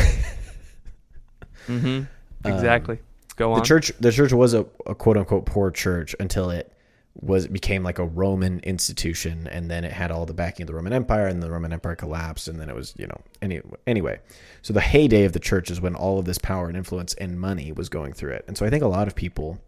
[1.68, 2.04] mm-hmm.
[2.46, 3.00] Exactly.
[3.36, 3.58] Go on.
[3.58, 6.74] Um, the church the church was a, a quote unquote poor church until it
[7.22, 10.74] was became like a roman institution and then it had all the backing of the
[10.74, 14.20] roman empire and the roman empire collapsed and then it was you know any, anyway
[14.62, 17.40] so the heyday of the church is when all of this power and influence and
[17.40, 19.60] money was going through it and so i think a lot of people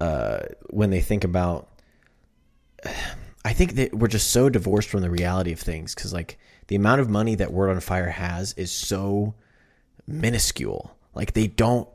[0.00, 0.40] uh,
[0.70, 1.68] when they think about
[3.44, 6.38] i think that we're just so divorced from the reality of things because like
[6.68, 9.34] the amount of money that word on fire has is so
[10.06, 11.88] minuscule like they don't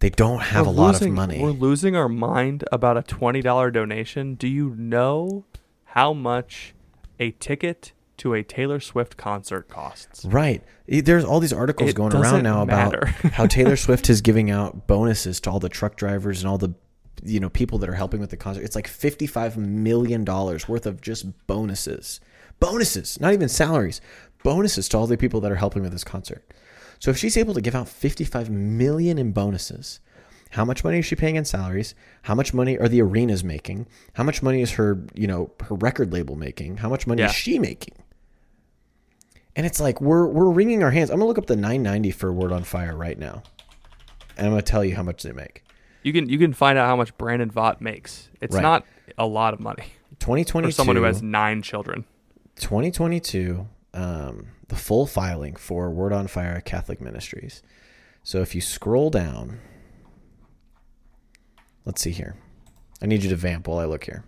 [0.00, 3.02] they don't have We're a lot losing- of money We're losing our mind about a
[3.02, 4.34] twenty dollar donation.
[4.34, 5.44] Do you know
[5.84, 6.74] how much
[7.20, 10.24] a ticket to a Taylor Swift concert costs?
[10.24, 13.14] right there's all these articles It going around now matter.
[13.20, 16.58] about how taylor swift is giving out bonuses to all the truck drivers and all
[16.58, 16.74] the
[17.24, 20.84] you know people that are helping with the concert it's like 55 million dollars worth
[20.84, 22.20] of just bonuses
[22.60, 24.00] bonuses not even salaries
[24.42, 26.44] bonuses to all the people that are helping with this concert
[27.04, 30.00] so if she's able to give out 55 million in bonuses
[30.52, 31.96] how much money is she paying in salaries?
[32.22, 33.88] How much money are the arenas making?
[34.12, 36.76] How much money is her you know her record label making?
[36.76, 37.28] How much money Yeah.
[37.28, 37.94] is she making?
[39.56, 41.10] And it's like we're we're wringing our hands.
[41.10, 43.42] I'm gonna look up the 990 for word on fire right now.
[44.36, 45.64] And i'm gonna tell you how much they make.
[46.04, 48.28] You can you can find out how much Brandon Vogt makes.
[48.40, 48.62] It's Right.
[48.62, 48.86] not
[49.18, 49.86] a lot of money.
[50.20, 52.04] 2022 for someone who has nine children.
[52.56, 57.62] 2022 um, the full filing for word on fire catholic ministries
[58.22, 59.60] so if you scroll down
[61.84, 62.36] let's see here
[63.02, 64.24] i need you to vamp while i look here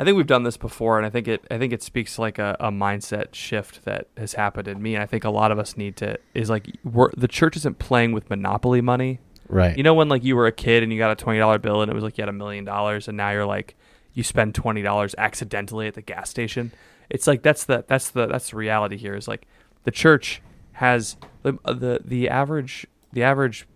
[0.00, 2.38] I think we've done this before, and I think it I think it speaks like
[2.38, 4.94] a, a mindset shift that has happened in me.
[4.94, 7.78] And I think a lot of us need to is like we're, the church isn't
[7.78, 9.20] playing with monopoly money.
[9.46, 11.58] right You know when like you were a kid and you got a twenty dollar
[11.58, 13.76] bill and it was like you had a million dollars, and now you're like
[14.14, 16.72] you spend twenty dollars accidentally at the gas station.
[17.10, 19.14] It's like that's the that's the that's the reality here.
[19.14, 19.46] Is like
[19.84, 20.40] the church
[20.72, 23.66] has the the the average the average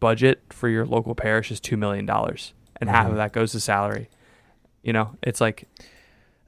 [0.00, 3.18] budget for your local parish is two million dollars, and half of mm-hmm.
[3.18, 4.08] that goes to salary.
[4.82, 5.68] You know, it's like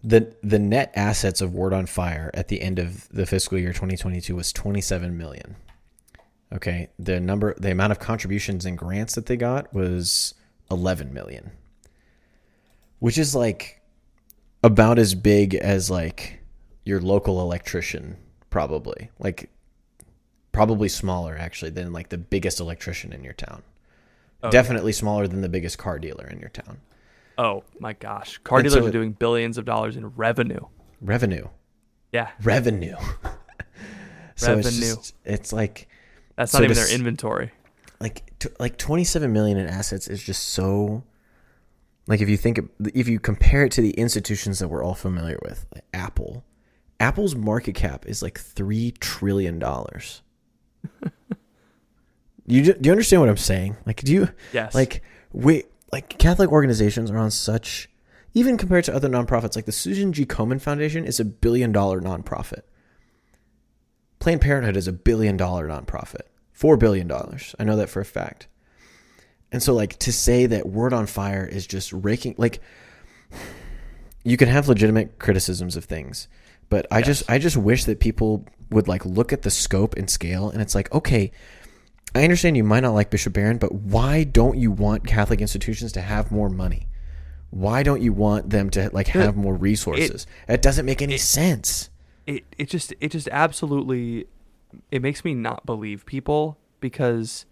[0.03, 3.71] the the net assets of word on fire at the end of the fiscal year
[3.71, 5.57] 2022 was 27 million
[6.53, 10.35] okay the number the amount of contributions and grants that they got was
[10.71, 11.51] 11 million
[12.99, 13.80] which is like
[14.63, 16.41] about as big as like
[16.85, 18.17] your local electrician
[18.51, 19.49] probably like
[20.53, 23.63] probably smaller actually than like the biggest electrician in your town.
[24.43, 24.51] Oh.
[24.51, 26.79] Definitely smaller than the biggest car dealer in your town.
[27.39, 30.61] Oh my gosh, car And dealers so are doing billions of dollars in revenue.
[31.01, 31.49] Revenue,
[32.13, 32.97] Yeah, revenue.
[34.37, 35.89] so it's just it's like
[36.37, 37.51] that's So not even to their inventory.
[38.01, 41.03] like t- like 27 million in assets is just so
[42.11, 42.61] like if you think
[42.95, 46.45] if you compare it to the institutions that we're all familiar with like apple
[46.99, 50.21] apple's market cap is like 3 trillion dollars
[52.47, 54.75] you ju- do you understand what i'm saying like do you Yes.
[54.75, 55.03] like
[55.33, 57.89] we like catholic organizations are on such
[58.35, 62.01] even compared to other nonprofits like the susan g komen foundation is a billion dollar
[62.01, 62.63] nonprofit
[64.19, 66.27] Planned Parenthood is a billion dollar nonprofit.
[66.53, 67.55] Four billion dollars.
[67.59, 68.49] I know that for a fact.
[69.53, 72.61] And so like to say that Word on Fire is just raking like
[74.23, 76.29] you can have legitimate criticisms of things,
[76.69, 80.09] but I just I just wish that people would like look at the scope and
[80.09, 81.33] scale and it's like, okay,
[82.15, 85.93] I understand you might not like Bishop Barron, but why don't you want Catholic institutions
[85.93, 86.89] to have more money?
[87.51, 90.27] Why don't you want them to like have more resources?
[90.49, 91.91] It, doesn't make any sense.
[92.27, 94.27] it it just it just absolutely
[94.91, 97.47] it makes me not believe people because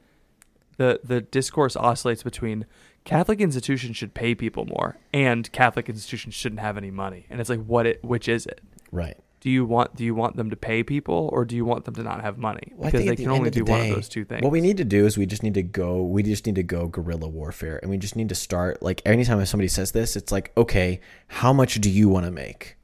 [0.78, 2.64] the the discourse oscillates between
[3.04, 7.26] Catholic institutions should pay people more and Catholic institutions shouldn't have any money.
[7.30, 8.60] And it's like what it which is it?
[8.90, 9.18] Right.
[9.40, 11.94] Do you want do you want them to pay people or do you want them
[11.94, 12.72] to not have money?
[12.74, 14.42] Well, Because they at the can only do one of those two things.
[14.42, 16.02] What we need to do is we just need to go.
[16.02, 18.82] We just need to go guerrilla warfare, and we just need to start.
[18.82, 22.76] Like anytime somebody says this, it's like, okay, how much do you want to make?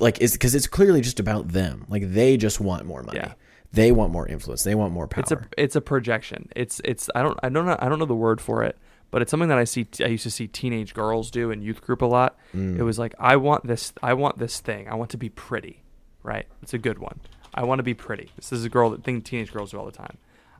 [0.00, 1.84] Like, is because it's clearly just about them.
[1.88, 3.18] Like they just want more money.
[3.18, 3.34] Yeah.
[3.74, 4.62] They want more influence.
[4.62, 5.22] They want more power.
[5.22, 6.48] It's a it's a projection.
[6.54, 8.78] It's it's I don't I don't know I don't know the word for it,
[9.10, 11.80] but it's something that I see I used to see teenage girls do in youth
[11.80, 12.36] group a lot.
[12.54, 12.78] Mm.
[12.78, 14.88] It was like I want this I want this thing.
[14.88, 15.82] I want to be pretty,
[16.22, 16.46] right?
[16.62, 17.20] It's a good one.
[17.52, 18.30] I want to be pretty.
[18.36, 20.18] This is a girl that thing teenage girls do all the time.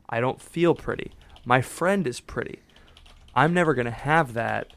[0.09, 1.11] I don't feel pretty.
[1.45, 2.59] My friend is pretty.
[3.33, 4.67] I'm never gonna have that,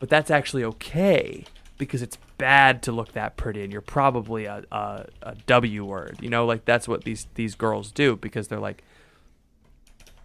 [0.00, 1.44] but that's actually okay
[1.76, 6.18] because it's bad to look that pretty and you're probably a, a, a W word.
[6.20, 8.82] You know, like that's what these these girls do because they're like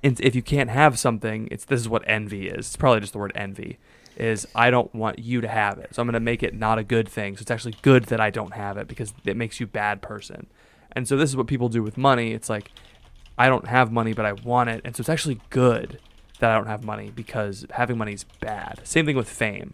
[0.03, 2.67] if you can't have something, it's this is what envy is.
[2.67, 3.79] It's probably just the word envy.
[4.15, 6.77] Is I don't want you to have it, so I'm going to make it not
[6.77, 7.35] a good thing.
[7.35, 10.45] So it's actually good that I don't have it because it makes you bad person.
[10.91, 12.31] And so this is what people do with money.
[12.31, 12.69] It's like
[13.39, 15.99] I don't have money, but I want it, and so it's actually good
[16.39, 18.81] that I don't have money because having money is bad.
[18.83, 19.71] Same thing with fame.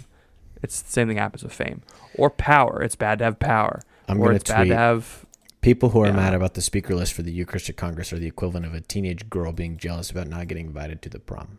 [0.62, 1.82] It's the same thing happens with fame
[2.16, 2.82] or power.
[2.84, 5.26] It's bad to have power, I'm or it's bad tweet- to have.
[5.62, 6.14] People who are Yeah.
[6.14, 9.30] mad about the speaker list for the Eucharistic Congress are the equivalent of a teenage
[9.30, 11.58] girl being jealous about not getting invited to the prom.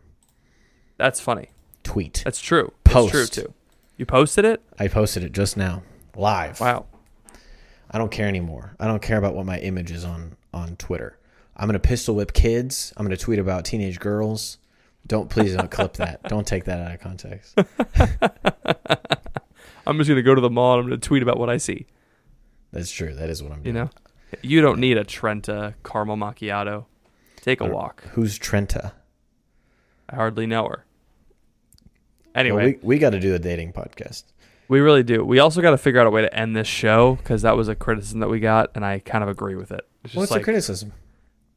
[0.97, 1.49] That's funny.
[1.83, 2.21] Tweet.
[2.25, 2.73] That's true.
[2.83, 3.13] Post.
[3.15, 3.53] It's true too.
[3.97, 4.61] You posted it?
[4.79, 5.83] I posted it just now,
[6.15, 6.59] live.
[6.59, 6.85] Wow.
[7.91, 8.75] I don't care anymore.
[8.79, 11.17] I don't care about what my image is on on Twitter.
[11.55, 12.93] I'm gonna pistol whip kids.
[12.97, 14.57] I'm gonna tweet about teenage girls.
[15.07, 16.23] Don't please don't clip that.
[16.23, 17.57] Don't take that out of context.
[19.87, 21.87] I'm just gonna go to the mall and I'm gonna tweet about what I see.
[22.71, 23.13] That's true.
[23.13, 23.89] That is what I'm You know,
[24.41, 26.85] you don't need a Trenta caramel macchiato.
[27.37, 28.03] Take a walk.
[28.13, 28.93] Who's Trenta?
[30.09, 30.85] I hardly know her.
[30.85, 31.85] Well,
[32.35, 34.23] Anyway, we we got to do a dating podcast.
[34.69, 35.25] we really do.
[35.25, 37.67] We also got to figure out a way to end this show because that was
[37.67, 39.81] a criticism that we got, and I kind of agree with it.
[40.03, 40.93] It's just What's like, the criticism?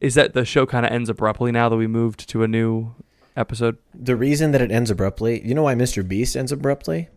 [0.00, 2.92] is that the show kind of ends abruptly now that we moved to a new
[3.36, 3.78] episode?
[3.94, 5.46] The reason that it ends abruptly.
[5.46, 6.06] You know why Mr.
[6.06, 7.08] Beast ends abruptly?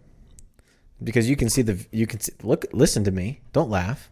[1.03, 2.65] Because you can see the you can see, look.
[2.73, 3.41] Listen to me.
[3.53, 4.09] Don't laugh.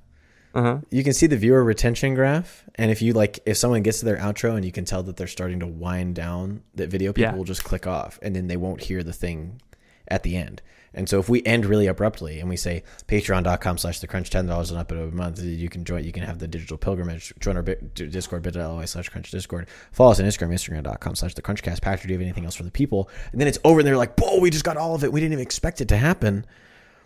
[0.54, 0.78] Uh huh.
[0.90, 4.06] you can see the viewer retention graph and if you like if someone gets to
[4.06, 7.32] their outro and you can tell that they're starting to wind down that video people
[7.34, 7.36] Yeah.
[7.36, 9.60] will just click off and then they won't hear the thing
[10.08, 10.62] at the end
[10.94, 14.70] and so if we end really abruptly and we say patreon.com slash the crunch $10
[14.70, 17.64] and up a month you can join you can have the digital pilgrimage join our
[17.64, 22.14] discord bit.ly slash crunch discord follow us on instagram instagram.com slash the crunchcast patrick do
[22.14, 24.40] you have anything else for the people and then it's over and they're like whoa
[24.40, 26.46] we just got all of it we didn't even expect it to happen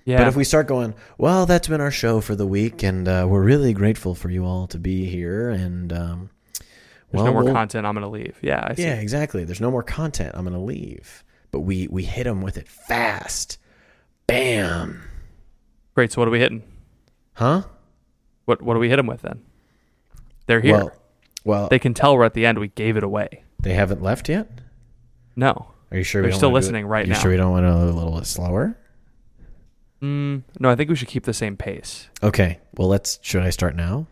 [0.06, 0.18] Yeah.
[0.20, 3.28] but if we start going, well, that's been our show for the week, and uh,
[3.30, 5.50] we're really grateful for you all to be here.
[5.50, 6.30] And um,
[7.12, 7.86] There's well, no more we'll- content.
[7.86, 8.40] I'm gonna leave.
[8.42, 8.66] Yeah.
[8.66, 8.84] I see.
[8.84, 9.44] Yeah, exactly.
[9.44, 10.32] There's no more content.
[10.36, 11.24] I'm gonna leave.
[11.52, 13.58] But we we hit them with it fast.
[14.28, 15.02] Bam.
[15.96, 16.12] Great.
[16.12, 16.64] So what are we hitting?
[17.34, 17.64] Huh?
[18.46, 19.42] What What do we hit them with then?
[20.46, 20.76] They're here.
[20.78, 20.92] Well,
[21.46, 22.60] well, they can tell we're at the end.
[22.60, 23.44] We gave it away.
[23.60, 24.50] They haven't left yet.
[25.36, 25.72] No.
[25.92, 26.22] Are you sure?
[26.22, 27.18] They're we still wanna do it- listening right you now.
[27.18, 28.78] You sure we don't want to go a little bit slower?
[30.02, 32.08] Mm, no, I think we should keep the same pace.
[32.24, 32.60] Okay.
[32.78, 33.20] Well, let's.
[33.22, 34.08] Should I start now?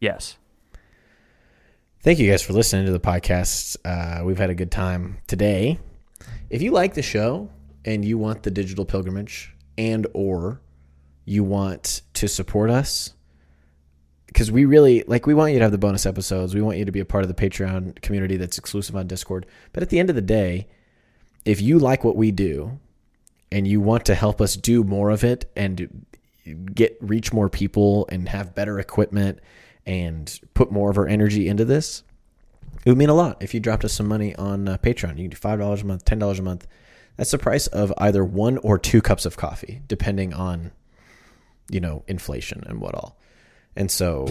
[0.00, 0.36] Yes.
[2.02, 3.76] Thank you guys for listening to the podcast.
[3.84, 5.78] Uh, we've had a good time today.
[6.48, 7.50] If you like the show
[7.84, 10.62] and you want the digital pilgrimage and or
[11.26, 13.12] you want to support us,
[14.24, 16.54] because we really like we want you to have the bonus episodes.
[16.54, 19.44] We want you to be a part of the Patreon community that's exclusive on Discord.
[19.74, 20.68] But at the end of the day,
[21.44, 22.80] if you like what we do
[23.52, 26.06] and you want to help us do more of it and
[26.72, 29.40] get reach more people and have better equipment
[29.90, 32.04] and put more of our energy into this,
[32.84, 35.16] it would mean a lot if you dropped us some money on uh, Patreon.
[35.16, 36.68] You can do five dollars a month, ten dollars a month.
[37.16, 40.70] That's the price of either one or two cups of coffee, depending on
[41.68, 43.18] you know inflation and what all.
[43.74, 44.28] And so,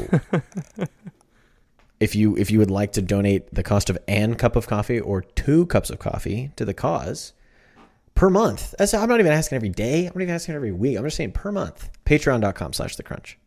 [2.00, 5.02] if you if you would like to donate the cost of an cup of coffee
[5.02, 7.34] or two cups of coffee to the cause
[8.16, 10.06] per month, that's, I'm not even asking every day.
[10.06, 10.98] I'm not even asking every week.
[10.98, 11.90] I'm just saying per month.
[12.06, 13.38] Patreon.com slash the crunch.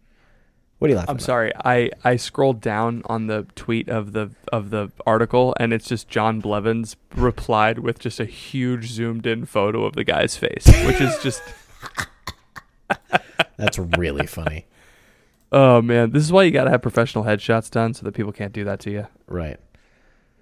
[0.83, 1.25] What are you laughing I'm about?
[1.25, 1.53] sorry.
[1.65, 6.09] I I scrolled down on the tweet of the of the article, and it's just
[6.09, 11.01] John Blevins replied with just a huge zoomed in photo of the guy's face, which
[11.01, 11.41] is just
[13.57, 14.67] That's really funny.
[15.53, 18.33] oh man, this is why you got to have professional headshots done so that people
[18.33, 19.07] can't do that to you.
[19.29, 19.61] Right.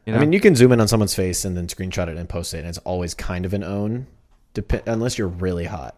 [0.06, 0.20] You know?
[0.20, 2.54] I mean, you can zoom in on someone's face and then screenshot it and post
[2.54, 4.06] it, and it's always kind of an own,
[4.54, 5.94] dep- unless you're really hot.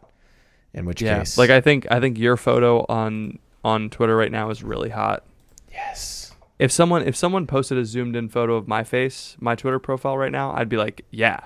[0.75, 4.33] In which yeah, case, like I think I think your photo on on Twitter right
[4.33, 5.25] now is really hot.
[5.71, 9.79] yes, If someone if someone posted a zoomed in photo of my face, my Twitter
[9.79, 11.41] profile right now, I'd be like, yeah,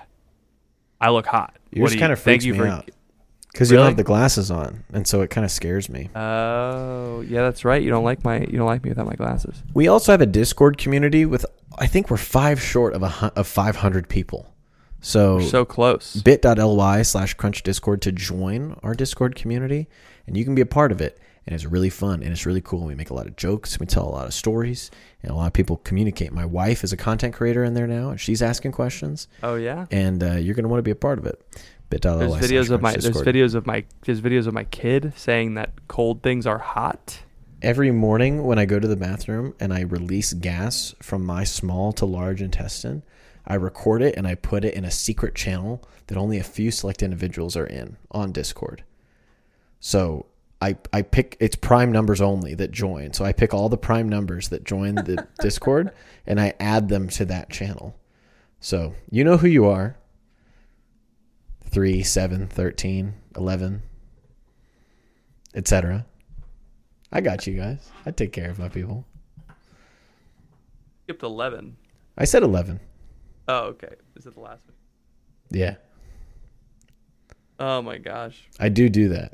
[0.99, 1.57] I look hot.
[1.71, 2.89] yours What you- kind of freaks me for- out
[3.51, 6.09] because you don't have the glasses on, and so it kind of scares me.
[6.15, 7.81] Oh, yeah, that's right.
[7.81, 9.63] You don't like my you don't like me without my glasses.
[9.73, 11.43] We also have a Discord community with,
[11.79, 14.53] I think we're five short of a of five hundred people.
[14.99, 16.15] So, We're so close.
[16.21, 19.87] bit.ly slash crunch discord to join our discord community
[20.25, 22.61] and you can be a part of it and it's really fun and it's really
[22.61, 24.91] cool we make a lot of jokes we tell a lot of stories
[25.23, 26.31] and a lot of people communicate.
[26.31, 29.27] My wife is a content creator in there now and she's asking questions.
[29.41, 29.87] Oh yeah.
[29.89, 31.41] and uh, you're going to want to be a part of it.
[31.89, 35.13] Bit.ly There's videos of my crunch there's videos of my there's videos of my kid
[35.15, 37.21] saying that cold things are hot.
[37.61, 41.91] every morning when i go to the bathroom and i release gas from my small
[41.93, 43.01] to large intestine
[43.47, 46.71] i record it and i put it in a secret channel that only a few
[46.71, 48.83] select individuals are in on discord.
[49.79, 50.25] So
[50.61, 54.09] i i pick it's prime numbers only that join so i pick all the prime
[54.09, 55.91] numbers that join the discord
[56.25, 57.95] and i add them to that channel
[58.59, 59.97] so you know who you are
[61.69, 63.83] 3 7 13 11
[65.53, 66.05] etc
[67.11, 67.89] I got you guys.
[68.05, 69.05] I take care of my people.
[71.03, 71.77] Skipped eleven.
[72.17, 72.79] I said 11.
[73.47, 73.95] Oh, okay.
[74.15, 74.75] Is it the last one?
[75.49, 75.75] Yeah.
[77.59, 79.33] Oh my gosh, I do do that.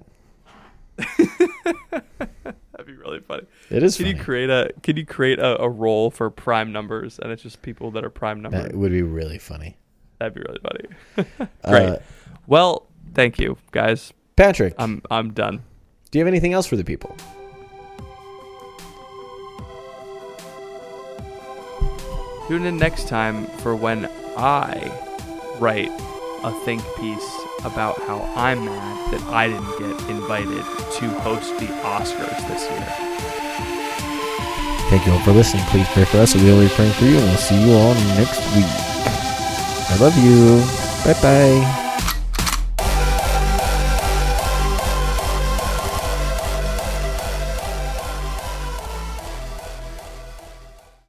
[0.97, 3.43] that'd be really funny.
[3.69, 4.17] It is Can funny.
[4.17, 7.61] you create a Can you create a, a role for prime numbers, and it's just
[7.61, 8.63] people that are prime numbers?
[8.63, 9.77] that would be really funny.
[10.19, 11.47] That'd be really funny.
[11.65, 11.89] Great.
[11.89, 11.97] Uh,
[12.47, 14.13] well, thank you, guys.
[14.35, 15.63] Patrick, I'm I'm done.
[16.11, 17.15] do you have anything else for the people?
[22.47, 24.91] Tune in next time for when I
[25.59, 25.89] write
[26.43, 30.63] a think piece about how I'm mad that I didn't get invited
[30.99, 33.13] to host the Oscars this year.
[34.89, 35.63] Thank you all for listening.
[35.65, 36.35] Please pray for us.
[36.35, 38.65] We'll be praying for you, and we'll see you all next week.
[39.89, 40.59] I love you.
[41.03, 41.82] Bye bye.